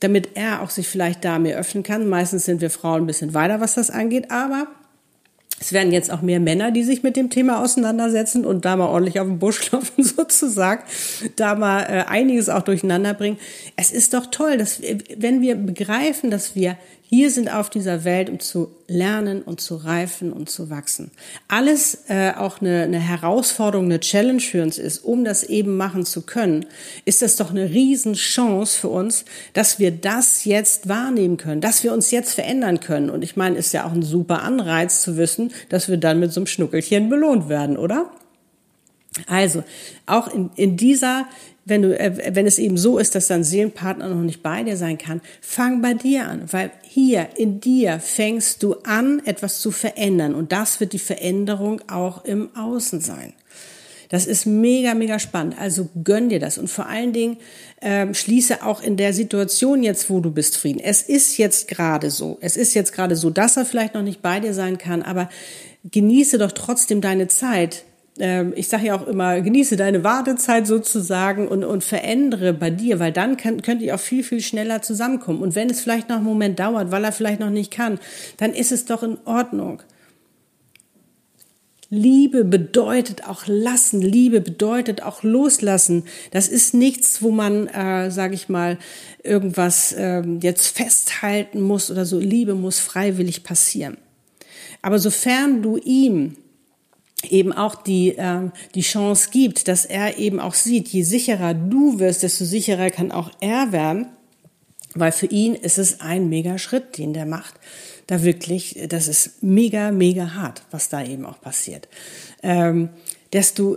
damit 0.00 0.30
er 0.34 0.62
auch 0.62 0.70
sich 0.70 0.88
vielleicht 0.88 1.24
da 1.24 1.38
mehr 1.38 1.58
öffnen 1.58 1.82
kann. 1.82 2.08
Meistens 2.08 2.44
sind 2.44 2.60
wir 2.60 2.70
Frauen 2.70 3.02
ein 3.02 3.06
bisschen 3.06 3.34
weiter, 3.34 3.60
was 3.60 3.74
das 3.74 3.90
angeht, 3.90 4.30
aber 4.30 4.68
es 5.60 5.72
werden 5.72 5.92
jetzt 5.92 6.12
auch 6.12 6.22
mehr 6.22 6.38
Männer, 6.38 6.70
die 6.70 6.84
sich 6.84 7.02
mit 7.02 7.16
dem 7.16 7.30
Thema 7.30 7.62
auseinandersetzen 7.62 8.44
und 8.44 8.64
da 8.64 8.76
mal 8.76 8.86
ordentlich 8.86 9.18
auf 9.18 9.26
den 9.26 9.38
Busch 9.38 9.60
klopfen 9.68 10.04
sozusagen, 10.04 10.84
da 11.36 11.54
mal 11.54 11.82
äh, 11.82 12.04
einiges 12.06 12.48
auch 12.48 12.62
durcheinander 12.62 13.14
bringen. 13.14 13.38
Es 13.76 13.90
ist 13.90 14.14
doch 14.14 14.26
toll, 14.26 14.56
dass 14.56 14.80
wenn 15.16 15.40
wir 15.40 15.56
begreifen, 15.56 16.30
dass 16.30 16.54
wir 16.54 16.76
hier 17.10 17.30
sind 17.30 17.50
auf 17.50 17.70
dieser 17.70 18.04
Welt, 18.04 18.28
um 18.28 18.38
zu 18.38 18.70
lernen 18.86 19.40
und 19.40 19.62
zu 19.62 19.76
reifen 19.76 20.30
und 20.30 20.50
zu 20.50 20.68
wachsen. 20.68 21.10
Alles 21.48 22.04
äh, 22.08 22.32
auch 22.36 22.60
eine, 22.60 22.82
eine 22.82 22.98
Herausforderung, 22.98 23.86
eine 23.86 24.00
Challenge 24.00 24.40
für 24.40 24.62
uns 24.62 24.76
ist, 24.76 24.98
um 24.98 25.24
das 25.24 25.42
eben 25.42 25.78
machen 25.78 26.04
zu 26.04 26.20
können, 26.20 26.66
ist 27.06 27.22
das 27.22 27.36
doch 27.36 27.50
eine 27.50 27.70
Riesenchance 27.70 28.78
für 28.78 28.88
uns, 28.88 29.24
dass 29.54 29.78
wir 29.78 29.90
das 29.90 30.44
jetzt 30.44 30.90
wahrnehmen 30.90 31.38
können, 31.38 31.62
dass 31.62 31.82
wir 31.82 31.94
uns 31.94 32.10
jetzt 32.10 32.34
verändern 32.34 32.80
können. 32.80 33.08
Und 33.08 33.22
ich 33.22 33.36
meine, 33.36 33.56
ist 33.56 33.72
ja 33.72 33.86
auch 33.86 33.92
ein 33.92 34.02
super 34.02 34.42
Anreiz 34.42 35.00
zu 35.00 35.16
wissen, 35.16 35.50
dass 35.70 35.88
wir 35.88 35.96
dann 35.96 36.20
mit 36.20 36.34
so 36.34 36.40
einem 36.40 36.46
Schnuckelchen 36.46 37.08
belohnt 37.08 37.48
werden, 37.48 37.78
oder? 37.78 38.12
Also, 39.26 39.64
auch 40.04 40.28
in, 40.28 40.50
in 40.56 40.76
dieser 40.76 41.26
wenn 41.68 41.82
du, 41.82 41.98
äh, 41.98 42.34
wenn 42.34 42.46
es 42.46 42.58
eben 42.58 42.78
so 42.78 42.98
ist, 42.98 43.14
dass 43.14 43.28
dein 43.28 43.44
Seelenpartner 43.44 44.08
noch 44.08 44.22
nicht 44.22 44.42
bei 44.42 44.62
dir 44.62 44.76
sein 44.76 44.98
kann, 44.98 45.20
fang 45.40 45.82
bei 45.82 45.94
dir 45.94 46.26
an, 46.26 46.44
weil 46.50 46.70
hier 46.98 47.28
in 47.36 47.60
dir 47.60 48.00
fängst 48.00 48.62
du 48.64 48.74
an, 48.82 49.22
etwas 49.24 49.60
zu 49.60 49.70
verändern 49.70 50.34
und 50.34 50.50
das 50.50 50.80
wird 50.80 50.92
die 50.92 50.98
Veränderung 50.98 51.80
auch 51.88 52.24
im 52.24 52.54
Außen 52.56 53.00
sein. 53.00 53.34
Das 54.08 54.26
ist 54.26 54.46
mega, 54.46 54.94
mega 54.94 55.18
spannend. 55.20 55.56
Also 55.60 55.88
gönn 56.02 56.28
dir 56.28 56.40
das 56.40 56.58
und 56.58 56.68
vor 56.68 56.86
allen 56.86 57.12
Dingen 57.12 57.36
ähm, 57.80 58.14
schließe 58.14 58.64
auch 58.64 58.82
in 58.82 58.96
der 58.96 59.12
Situation 59.12 59.84
jetzt, 59.84 60.10
wo 60.10 60.18
du 60.18 60.32
bist, 60.32 60.56
Frieden. 60.56 60.80
Es 60.80 61.02
ist 61.02 61.36
jetzt 61.36 61.68
gerade 61.68 62.10
so. 62.10 62.38
Es 62.40 62.56
ist 62.56 62.74
jetzt 62.74 62.92
gerade 62.92 63.14
so, 63.14 63.30
dass 63.30 63.56
er 63.56 63.64
vielleicht 63.64 63.94
noch 63.94 64.02
nicht 64.02 64.20
bei 64.20 64.40
dir 64.40 64.52
sein 64.52 64.76
kann, 64.76 65.02
aber 65.02 65.28
genieße 65.84 66.38
doch 66.38 66.52
trotzdem 66.52 67.00
deine 67.00 67.28
Zeit 67.28 67.84
ich 68.20 68.68
sage 68.68 68.86
ja 68.86 68.96
auch 68.96 69.06
immer, 69.06 69.40
genieße 69.40 69.76
deine 69.76 70.02
Wartezeit 70.02 70.66
sozusagen 70.66 71.46
und, 71.46 71.64
und 71.64 71.84
verändere 71.84 72.52
bei 72.52 72.70
dir, 72.70 72.98
weil 72.98 73.12
dann 73.12 73.36
kann, 73.36 73.62
könnt 73.62 73.80
ihr 73.80 73.94
auch 73.94 74.00
viel, 74.00 74.24
viel 74.24 74.40
schneller 74.40 74.82
zusammenkommen. 74.82 75.40
Und 75.40 75.54
wenn 75.54 75.70
es 75.70 75.80
vielleicht 75.80 76.08
noch 76.08 76.16
einen 76.16 76.24
Moment 76.24 76.58
dauert, 76.58 76.90
weil 76.90 77.04
er 77.04 77.12
vielleicht 77.12 77.40
noch 77.40 77.50
nicht 77.50 77.70
kann, 77.70 77.98
dann 78.36 78.52
ist 78.52 78.72
es 78.72 78.84
doch 78.84 79.02
in 79.02 79.18
Ordnung. 79.24 79.82
Liebe 81.90 82.44
bedeutet 82.44 83.26
auch 83.26 83.44
lassen. 83.46 84.02
Liebe 84.02 84.40
bedeutet 84.40 85.02
auch 85.02 85.22
loslassen. 85.22 86.04
Das 86.32 86.48
ist 86.48 86.74
nichts, 86.74 87.22
wo 87.22 87.30
man, 87.30 87.66
äh, 87.68 88.10
sage 88.10 88.34
ich 88.34 88.48
mal, 88.48 88.78
irgendwas 89.22 89.92
äh, 89.92 90.22
jetzt 90.42 90.76
festhalten 90.76 91.62
muss 91.62 91.90
oder 91.90 92.04
so. 92.04 92.18
Liebe 92.18 92.54
muss 92.54 92.78
freiwillig 92.78 93.42
passieren. 93.42 93.96
Aber 94.82 94.98
sofern 94.98 95.62
du 95.62 95.78
ihm 95.78 96.36
eben 97.28 97.52
auch 97.52 97.74
die, 97.74 98.16
äh, 98.16 98.50
die 98.74 98.82
Chance 98.82 99.30
gibt, 99.32 99.68
dass 99.68 99.84
er 99.84 100.18
eben 100.18 100.40
auch 100.40 100.54
sieht, 100.54 100.88
je 100.88 101.02
sicherer 101.02 101.54
du 101.54 101.98
wirst, 101.98 102.22
desto 102.22 102.44
sicherer 102.44 102.90
kann 102.90 103.12
auch 103.12 103.30
er 103.40 103.72
werden, 103.72 104.06
weil 104.94 105.12
für 105.12 105.26
ihn 105.26 105.54
ist 105.54 105.78
es 105.78 106.00
ein 106.00 106.28
mega 106.28 106.58
Schritt, 106.58 106.98
den 106.98 107.12
der 107.12 107.26
macht 107.26 107.54
da 108.08 108.22
wirklich, 108.22 108.78
das 108.88 109.06
ist 109.06 109.42
mega, 109.42 109.90
mega 109.92 110.34
hart, 110.34 110.62
was 110.70 110.88
da 110.88 111.04
eben 111.04 111.26
auch 111.26 111.40
passiert. 111.40 111.88
Ähm, 112.42 112.88
desto 113.34 113.76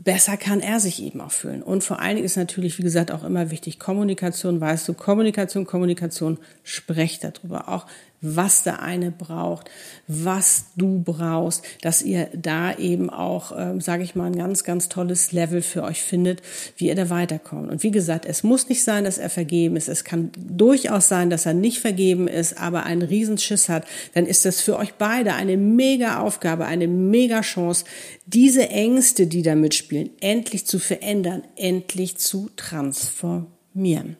besser 0.00 0.36
kann 0.36 0.60
er 0.60 0.80
sich 0.80 1.00
eben 1.02 1.20
auch 1.20 1.30
fühlen. 1.30 1.62
Und 1.62 1.84
vor 1.84 2.00
allen 2.00 2.16
Dingen 2.16 2.26
ist 2.26 2.36
natürlich, 2.36 2.78
wie 2.78 2.82
gesagt, 2.82 3.12
auch 3.12 3.22
immer 3.22 3.50
wichtig, 3.50 3.78
Kommunikation, 3.78 4.60
weißt 4.60 4.88
du, 4.88 4.94
Kommunikation, 4.94 5.66
Kommunikation, 5.66 6.38
sprecht 6.64 7.22
darüber. 7.22 7.68
Auch 7.68 7.86
was 8.22 8.64
der 8.64 8.82
eine 8.82 9.10
braucht, 9.10 9.70
was 10.06 10.66
du 10.76 11.02
brauchst, 11.02 11.64
dass 11.80 12.02
ihr 12.02 12.28
da 12.34 12.76
eben 12.76 13.08
auch, 13.08 13.52
ähm, 13.56 13.80
sage 13.80 14.02
ich 14.02 14.14
mal, 14.14 14.26
ein 14.26 14.36
ganz, 14.36 14.62
ganz 14.64 14.88
tolles 14.88 15.32
Level 15.32 15.62
für 15.62 15.82
euch 15.82 16.02
findet, 16.02 16.42
wie 16.76 16.88
ihr 16.88 16.94
da 16.94 17.08
weiterkommt. 17.08 17.70
Und 17.70 17.82
wie 17.82 17.90
gesagt, 17.90 18.26
es 18.26 18.42
muss 18.42 18.68
nicht 18.68 18.84
sein, 18.84 19.04
dass 19.04 19.18
er 19.18 19.30
vergeben 19.30 19.76
ist. 19.76 19.88
Es 19.88 20.04
kann 20.04 20.30
durchaus 20.36 21.08
sein, 21.08 21.30
dass 21.30 21.46
er 21.46 21.54
nicht 21.54 21.80
vergeben 21.80 22.28
ist, 22.28 22.58
aber 22.58 22.84
einen 22.84 23.02
Riesenschiss 23.02 23.68
hat. 23.68 23.86
Dann 24.14 24.26
ist 24.26 24.44
das 24.44 24.60
für 24.60 24.76
euch 24.76 24.94
beide 24.94 25.34
eine 25.34 25.56
mega 25.56 26.20
Aufgabe, 26.20 26.66
eine 26.66 26.88
mega 26.88 27.40
Chance, 27.40 27.84
diese 28.26 28.68
Ängste, 28.68 29.26
die 29.26 29.42
da 29.42 29.54
mitspielen, 29.54 30.10
endlich 30.20 30.66
zu 30.66 30.78
verändern, 30.78 31.42
endlich 31.56 32.18
zu 32.18 32.50
transformieren. 32.56 34.16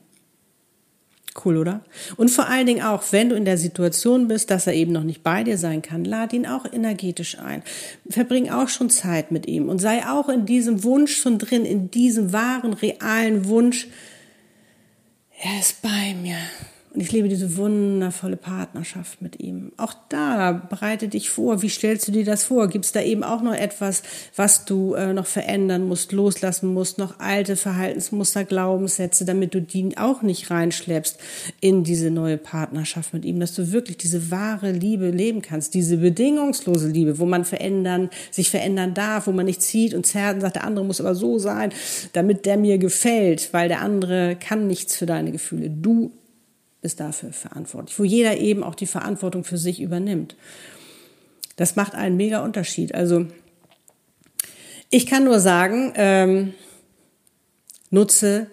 Cool, 1.44 1.58
oder? 1.58 1.84
Und 2.16 2.30
vor 2.30 2.48
allen 2.48 2.66
Dingen 2.66 2.82
auch, 2.82 3.04
wenn 3.12 3.28
du 3.28 3.36
in 3.36 3.44
der 3.44 3.56
Situation 3.56 4.26
bist, 4.26 4.50
dass 4.50 4.66
er 4.66 4.74
eben 4.74 4.92
noch 4.92 5.04
nicht 5.04 5.22
bei 5.22 5.44
dir 5.44 5.58
sein 5.58 5.80
kann, 5.80 6.04
lad 6.04 6.32
ihn 6.32 6.46
auch 6.46 6.64
energetisch 6.70 7.38
ein. 7.38 7.62
Verbring 8.08 8.50
auch 8.50 8.68
schon 8.68 8.90
Zeit 8.90 9.30
mit 9.30 9.46
ihm 9.46 9.68
und 9.68 9.78
sei 9.78 10.06
auch 10.08 10.28
in 10.28 10.44
diesem 10.44 10.82
Wunsch 10.82 11.16
schon 11.16 11.38
drin, 11.38 11.64
in 11.64 11.90
diesem 11.90 12.32
wahren, 12.32 12.72
realen 12.72 13.46
Wunsch. 13.46 13.86
Er 15.40 15.60
ist 15.60 15.80
bei 15.82 16.14
mir. 16.20 16.36
Und 16.92 17.02
ich 17.02 17.12
lebe 17.12 17.28
diese 17.28 17.56
wundervolle 17.56 18.36
Partnerschaft 18.36 19.22
mit 19.22 19.40
ihm. 19.40 19.70
Auch 19.76 19.94
da 20.08 20.50
bereite 20.50 21.06
dich 21.06 21.30
vor. 21.30 21.62
Wie 21.62 21.68
stellst 21.68 22.08
du 22.08 22.12
dir 22.12 22.24
das 22.24 22.42
vor? 22.42 22.66
Gibt 22.66 22.84
es 22.84 22.90
da 22.90 23.00
eben 23.00 23.22
auch 23.22 23.42
noch 23.42 23.54
etwas, 23.54 24.02
was 24.34 24.64
du 24.64 24.94
äh, 24.94 25.12
noch 25.12 25.26
verändern 25.26 25.86
musst, 25.86 26.10
loslassen 26.10 26.74
musst, 26.74 26.98
noch 26.98 27.20
alte 27.20 27.54
Verhaltensmuster, 27.54 28.42
Glaubenssätze, 28.42 29.24
damit 29.24 29.54
du 29.54 29.62
die 29.62 29.96
auch 29.98 30.22
nicht 30.22 30.50
reinschleppst 30.50 31.18
in 31.60 31.84
diese 31.84 32.10
neue 32.10 32.38
Partnerschaft 32.38 33.14
mit 33.14 33.24
ihm, 33.24 33.38
dass 33.38 33.54
du 33.54 33.70
wirklich 33.70 33.96
diese 33.96 34.32
wahre 34.32 34.72
Liebe 34.72 35.10
leben 35.10 35.42
kannst, 35.42 35.74
diese 35.74 35.98
bedingungslose 35.98 36.88
Liebe, 36.88 37.20
wo 37.20 37.24
man 37.24 37.44
verändern, 37.44 38.10
sich 38.32 38.50
verändern 38.50 38.94
darf, 38.94 39.28
wo 39.28 39.32
man 39.32 39.46
nicht 39.46 39.62
zieht 39.62 39.94
und 39.94 40.06
zerrt 40.06 40.34
und 40.34 40.40
sagt, 40.40 40.56
der 40.56 40.64
andere 40.64 40.84
muss 40.84 41.00
aber 41.00 41.14
so 41.14 41.38
sein, 41.38 41.72
damit 42.14 42.46
der 42.46 42.56
mir 42.56 42.78
gefällt, 42.78 43.52
weil 43.52 43.68
der 43.68 43.80
andere 43.80 44.36
kann 44.40 44.66
nichts 44.66 44.96
für 44.96 45.06
deine 45.06 45.30
Gefühle. 45.30 45.70
Du 45.70 46.10
ist 46.82 47.00
dafür 47.00 47.32
verantwortlich, 47.32 47.98
wo 47.98 48.04
jeder 48.04 48.36
eben 48.38 48.62
auch 48.62 48.74
die 48.74 48.86
Verantwortung 48.86 49.44
für 49.44 49.58
sich 49.58 49.80
übernimmt. 49.80 50.36
Das 51.56 51.76
macht 51.76 51.94
einen 51.94 52.16
mega 52.16 52.42
Unterschied. 52.42 52.94
Also 52.94 53.26
ich 54.88 55.06
kann 55.06 55.24
nur 55.24 55.40
sagen, 55.40 55.92
ähm, 55.96 56.54
nutze 57.90 58.46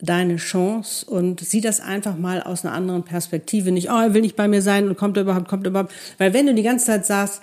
deine 0.00 0.36
Chance 0.36 1.06
und 1.06 1.40
sieh 1.40 1.60
das 1.60 1.80
einfach 1.80 2.16
mal 2.16 2.42
aus 2.42 2.64
einer 2.64 2.74
anderen 2.74 3.04
Perspektive. 3.04 3.70
Nicht, 3.70 3.90
oh, 3.90 4.00
er 4.00 4.14
will 4.14 4.20
nicht 4.20 4.36
bei 4.36 4.48
mir 4.48 4.60
sein 4.60 4.88
und 4.88 4.98
kommt 4.98 5.16
er 5.16 5.22
überhaupt, 5.22 5.48
kommt 5.48 5.64
er 5.66 5.70
überhaupt. 5.70 5.92
Weil 6.18 6.34
wenn 6.34 6.46
du 6.46 6.54
die 6.54 6.62
ganze 6.62 6.86
Zeit 6.86 7.06
sagst, 7.06 7.40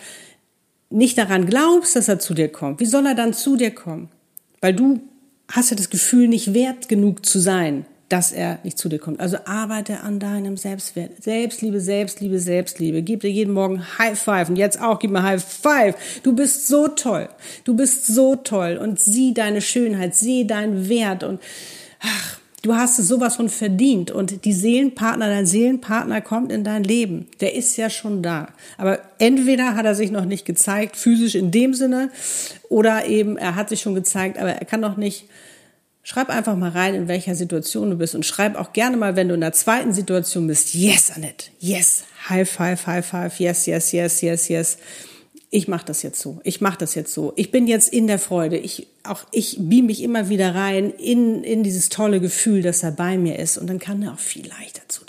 nicht 0.90 1.18
daran 1.18 1.46
glaubst, 1.46 1.96
dass 1.96 2.08
er 2.08 2.20
zu 2.20 2.34
dir 2.34 2.50
kommt, 2.50 2.80
wie 2.80 2.86
soll 2.86 3.06
er 3.06 3.16
dann 3.16 3.34
zu 3.34 3.56
dir 3.56 3.72
kommen? 3.72 4.10
Weil 4.62 4.74
du 4.74 5.00
hast 5.48 5.72
ja 5.72 5.78
das 5.78 5.90
Gefühl, 5.90 6.28
nicht 6.28 6.54
wert 6.54 6.90
genug 6.90 7.26
zu 7.26 7.40
sein 7.40 7.86
dass 8.10 8.32
er 8.32 8.60
nicht 8.64 8.78
zu 8.78 8.90
dir 8.90 9.00
kommt. 9.00 9.20
Also 9.20 9.38
arbeite 9.46 10.02
an 10.02 10.20
deinem 10.20 10.58
Selbstwert. 10.58 11.24
Selbstliebe, 11.24 11.80
Selbstliebe, 11.80 12.40
Selbstliebe. 12.40 13.04
Gib 13.04 13.22
dir 13.22 13.32
jeden 13.32 13.54
Morgen 13.54 13.84
High 13.98 14.20
Five 14.20 14.50
und 14.50 14.56
jetzt 14.56 14.82
auch 14.82 15.00
gib 15.00 15.12
mir 15.12 15.24
High 15.24 15.44
Five. 15.44 15.96
Du 16.24 16.34
bist 16.34 16.68
so 16.68 16.88
toll. 16.88 17.30
Du 17.64 17.76
bist 17.76 18.08
so 18.08 18.36
toll 18.36 18.78
und 18.82 19.00
sieh 19.00 19.34
deine 19.34 19.62
Schönheit, 19.62 20.16
sieh 20.16 20.48
deinen 20.48 20.90
Wert 20.90 21.24
und 21.24 21.40
ach, 22.02 22.40
du 22.64 22.76
hast 22.76 22.98
es 23.00 23.08
sowas 23.08 23.36
von 23.36 23.48
verdient 23.48 24.12
und 24.12 24.44
die 24.44 24.54
Seelenpartner, 24.54 25.28
dein 25.28 25.46
Seelenpartner 25.46 26.22
kommt 26.22 26.52
in 26.52 26.64
dein 26.64 26.84
Leben. 26.84 27.28
Der 27.42 27.56
ist 27.56 27.78
ja 27.78 27.90
schon 27.90 28.24
da. 28.24 28.50
Aber 28.78 29.00
entweder 29.20 29.76
hat 29.76 29.86
er 29.86 29.96
sich 29.96 30.12
noch 30.12 30.26
nicht 30.26 30.46
gezeigt, 30.46 30.98
physisch 30.98 31.36
in 31.36 31.52
dem 31.52 31.74
Sinne, 31.74 32.10
oder 32.70 33.06
eben 33.06 33.38
er 33.38 33.56
hat 33.56 33.70
sich 33.70 33.82
schon 33.82 33.96
gezeigt, 33.96 34.38
aber 34.38 34.52
er 34.52 34.66
kann 34.66 34.82
noch 34.82 34.98
nicht 34.98 35.26
Schreib 36.10 36.30
einfach 36.30 36.56
mal 36.56 36.72
rein, 36.72 36.96
in 36.96 37.08
welcher 37.08 37.36
Situation 37.36 37.92
du 37.92 37.96
bist 37.96 38.16
und 38.16 38.26
schreib 38.26 38.56
auch 38.56 38.74
gerne 38.74 38.98
mal, 38.98 39.16
wenn 39.16 39.28
du 39.28 39.36
in 39.36 39.42
der 39.42 39.54
zweiten 39.54 39.94
Situation 39.94 40.48
bist, 40.48 40.74
yes, 40.74 41.12
Annette, 41.12 41.52
yes, 41.60 42.04
high 42.28 42.50
five, 42.50 42.88
high 42.88 43.06
five, 43.06 43.40
yes, 43.40 43.68
yes, 43.68 43.92
yes, 43.92 44.22
yes, 44.22 44.48
yes. 44.48 44.78
Ich 45.52 45.68
mache 45.68 45.86
das 45.86 46.02
jetzt 46.02 46.20
so. 46.20 46.42
Ich 46.44 46.62
mache 46.62 46.80
das 46.80 46.96
jetzt 46.96 47.14
so. 47.14 47.34
Ich 47.36 47.52
bin 47.52 47.68
jetzt 47.68 47.94
in 47.94 48.08
der 48.08 48.18
Freude. 48.18 48.58
Ich 48.58 48.88
auch 49.04 49.24
ich 49.32 49.58
beam 49.60 49.86
mich 49.86 50.02
immer 50.02 50.30
wieder 50.30 50.56
rein 50.56 50.90
in 50.90 51.44
in 51.44 51.62
dieses 51.62 51.90
tolle 51.90 52.20
Gefühl, 52.20 52.64
dass 52.64 52.82
er 52.82 52.92
bei 52.92 53.16
mir 53.20 53.38
ist 53.38 53.60
und 53.60 53.68
dann 53.68 53.78
kann 53.78 54.02
er 54.02 54.14
auch 54.14 54.20
viel 54.20 54.48
leichter 54.48 54.82
zu 54.88 55.06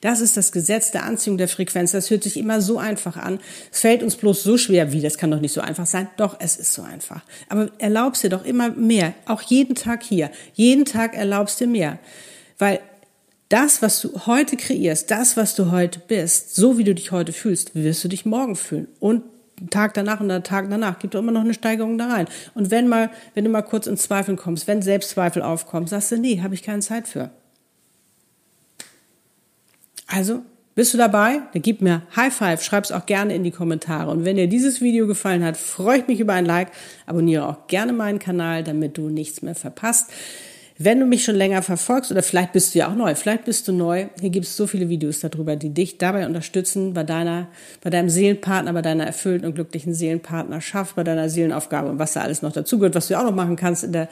das 0.00 0.20
ist 0.20 0.36
das 0.36 0.52
Gesetz 0.52 0.90
der 0.90 1.04
Anziehung 1.04 1.38
der 1.38 1.48
Frequenz. 1.48 1.92
Das 1.92 2.10
hört 2.10 2.22
sich 2.22 2.36
immer 2.36 2.60
so 2.60 2.78
einfach 2.78 3.16
an. 3.16 3.40
Es 3.72 3.80
fällt 3.80 4.02
uns 4.02 4.16
bloß 4.16 4.42
so 4.42 4.56
schwer, 4.56 4.92
wie 4.92 5.00
das 5.00 5.18
kann 5.18 5.30
doch 5.30 5.40
nicht 5.40 5.52
so 5.52 5.60
einfach 5.60 5.86
sein. 5.86 6.08
Doch, 6.16 6.36
es 6.40 6.56
ist 6.56 6.72
so 6.72 6.82
einfach. 6.82 7.22
Aber 7.48 7.70
erlaubst 7.78 8.22
dir 8.22 8.30
doch 8.30 8.44
immer 8.44 8.70
mehr. 8.70 9.14
Auch 9.26 9.42
jeden 9.42 9.74
Tag 9.74 10.02
hier. 10.02 10.30
Jeden 10.54 10.84
Tag 10.84 11.16
erlaubst 11.16 11.60
dir 11.60 11.66
mehr. 11.66 11.98
Weil 12.58 12.80
das, 13.48 13.82
was 13.82 14.00
du 14.00 14.26
heute 14.26 14.56
kreierst, 14.56 15.10
das, 15.10 15.36
was 15.36 15.54
du 15.54 15.70
heute 15.70 16.00
bist, 16.06 16.54
so 16.54 16.78
wie 16.78 16.84
du 16.84 16.94
dich 16.94 17.12
heute 17.12 17.32
fühlst, 17.32 17.74
wirst 17.74 18.04
du 18.04 18.08
dich 18.08 18.26
morgen 18.26 18.56
fühlen. 18.56 18.88
Und 19.00 19.22
Tag 19.70 19.94
danach 19.94 20.20
und 20.20 20.28
der 20.28 20.42
Tag 20.42 20.70
danach 20.70 20.98
gibt 20.98 21.14
doch 21.14 21.20
immer 21.20 21.32
noch 21.32 21.40
eine 21.40 21.54
Steigerung 21.54 21.98
da 21.98 22.08
rein. 22.08 22.28
Und 22.54 22.70
wenn 22.70 22.88
mal, 22.88 23.10
wenn 23.34 23.44
du 23.44 23.50
mal 23.50 23.62
kurz 23.62 23.86
in 23.86 23.96
Zweifeln 23.96 24.36
kommst, 24.36 24.66
wenn 24.66 24.82
Selbstzweifel 24.82 25.42
aufkommen, 25.42 25.86
sagst 25.86 26.12
du, 26.12 26.16
nee, 26.16 26.40
habe 26.42 26.54
ich 26.54 26.62
keine 26.62 26.80
Zeit 26.80 27.08
für. 27.08 27.30
Also, 30.08 30.42
bist 30.74 30.94
du 30.94 30.98
dabei? 30.98 31.40
Dann 31.52 31.62
gib 31.62 31.82
mir 31.82 32.02
High 32.16 32.32
Five, 32.32 32.62
schreib's 32.62 32.92
auch 32.92 33.04
gerne 33.06 33.34
in 33.34 33.44
die 33.44 33.50
Kommentare. 33.50 34.10
Und 34.10 34.24
wenn 34.24 34.36
dir 34.36 34.48
dieses 34.48 34.80
Video 34.80 35.06
gefallen 35.06 35.44
hat, 35.44 35.56
freue 35.56 35.98
ich 35.98 36.06
mich 36.06 36.20
über 36.20 36.34
ein 36.34 36.46
Like. 36.46 36.68
Abonniere 37.06 37.48
auch 37.48 37.66
gerne 37.66 37.92
meinen 37.92 38.18
Kanal, 38.18 38.62
damit 38.64 38.96
du 38.96 39.08
nichts 39.08 39.42
mehr 39.42 39.54
verpasst. 39.54 40.10
Wenn 40.80 41.00
du 41.00 41.06
mich 41.06 41.24
schon 41.24 41.34
länger 41.34 41.62
verfolgst 41.62 42.12
oder 42.12 42.22
vielleicht 42.22 42.52
bist 42.52 42.72
du 42.72 42.78
ja 42.78 42.88
auch 42.88 42.94
neu, 42.94 43.12
vielleicht 43.16 43.46
bist 43.46 43.66
du 43.66 43.72
neu, 43.72 44.06
hier 44.20 44.30
gibt 44.30 44.46
es 44.46 44.56
so 44.56 44.68
viele 44.68 44.88
Videos 44.88 45.18
darüber, 45.18 45.56
die 45.56 45.70
dich 45.70 45.98
dabei 45.98 46.24
unterstützen, 46.24 46.94
bei 46.94 47.02
deiner, 47.02 47.48
bei 47.82 47.90
deinem 47.90 48.08
Seelenpartner, 48.08 48.72
bei 48.72 48.82
deiner 48.82 49.04
erfüllten 49.04 49.44
und 49.44 49.56
glücklichen 49.56 49.92
Seelenpartnerschaft, 49.92 50.94
bei 50.94 51.02
deiner 51.02 51.28
Seelenaufgabe 51.28 51.88
und 51.88 51.98
was 51.98 52.12
da 52.12 52.20
alles 52.20 52.42
noch 52.42 52.52
dazugehört, 52.52 52.94
was 52.94 53.08
du 53.08 53.18
auch 53.18 53.24
noch 53.24 53.34
machen 53.34 53.56
kannst 53.56 53.82
in 53.82 53.90
der 53.90 54.08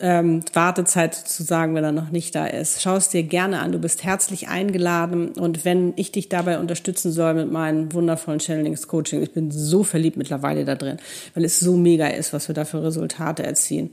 ähm, 0.00 0.42
Wartezeit 0.52 1.14
sozusagen, 1.14 1.74
wenn 1.74 1.84
er 1.84 1.92
noch 1.92 2.10
nicht 2.10 2.34
da 2.34 2.46
ist. 2.46 2.82
Schau 2.82 2.96
es 2.96 3.08
dir 3.08 3.22
gerne 3.22 3.60
an, 3.60 3.72
du 3.72 3.78
bist 3.78 4.04
herzlich 4.04 4.48
eingeladen 4.48 5.28
und 5.28 5.64
wenn 5.64 5.92
ich 5.96 6.12
dich 6.12 6.28
dabei 6.28 6.58
unterstützen 6.58 7.12
soll 7.12 7.34
mit 7.34 7.50
meinen 7.50 7.92
wundervollen 7.92 8.40
Channelings 8.40 8.88
Coaching, 8.88 9.22
ich 9.22 9.32
bin 9.32 9.50
so 9.50 9.84
verliebt 9.84 10.16
mittlerweile 10.16 10.64
da 10.64 10.74
drin, 10.74 10.98
weil 11.34 11.44
es 11.44 11.60
so 11.60 11.76
mega 11.76 12.08
ist, 12.08 12.32
was 12.32 12.48
wir 12.48 12.54
da 12.54 12.64
für 12.64 12.82
Resultate 12.82 13.42
erzielen 13.42 13.90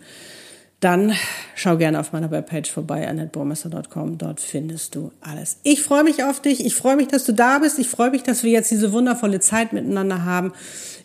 dann 0.82 1.14
schau 1.54 1.78
gerne 1.78 2.00
auf 2.00 2.12
meiner 2.12 2.32
Webpage 2.32 2.70
vorbei, 2.70 3.08
annettebaumeister.com. 3.08 4.18
Dort 4.18 4.40
findest 4.40 4.96
du 4.96 5.12
alles. 5.22 5.58
Ich 5.62 5.84
freue 5.84 6.04
mich 6.04 6.24
auf 6.24 6.42
dich. 6.42 6.66
Ich 6.66 6.74
freue 6.74 6.96
mich, 6.96 7.08
dass 7.08 7.24
du 7.24 7.34
da 7.34 7.60
bist. 7.60 7.78
Ich 7.78 7.88
freue 7.88 8.10
mich, 8.10 8.24
dass 8.24 8.44
wir 8.44 8.50
jetzt 8.52 8.72
diese 8.72 8.92
wundervolle 8.92 9.40
Zeit 9.40 9.74
miteinander 9.74 10.26
haben. 10.26 10.54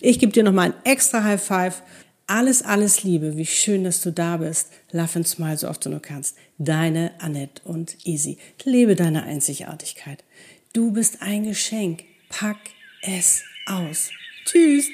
Ich 0.00 0.18
gebe 0.18 0.32
dir 0.32 0.44
nochmal 0.44 0.68
ein 0.68 0.74
extra 0.84 1.22
High 1.22 1.42
Five. 1.42 1.82
Alles, 2.28 2.62
alles 2.62 3.04
Liebe. 3.04 3.36
Wie 3.36 3.46
schön, 3.46 3.84
dass 3.84 4.00
du 4.00 4.10
da 4.10 4.38
bist. 4.38 4.72
Laugh 4.90 5.14
and 5.14 5.28
smile 5.28 5.56
so 5.56 5.68
oft 5.68 5.84
du 5.84 5.90
nur 5.90 6.02
kannst. 6.02 6.36
Deine 6.58 7.12
Annette 7.20 7.62
und 7.64 7.96
Easy. 8.04 8.38
Lebe 8.64 8.96
deine 8.96 9.22
Einzigartigkeit. 9.22 10.24
Du 10.72 10.90
bist 10.90 11.22
ein 11.22 11.44
Geschenk. 11.44 12.04
Pack 12.28 12.58
es 13.02 13.44
aus. 13.66 14.10
Tschüss. 14.44 14.88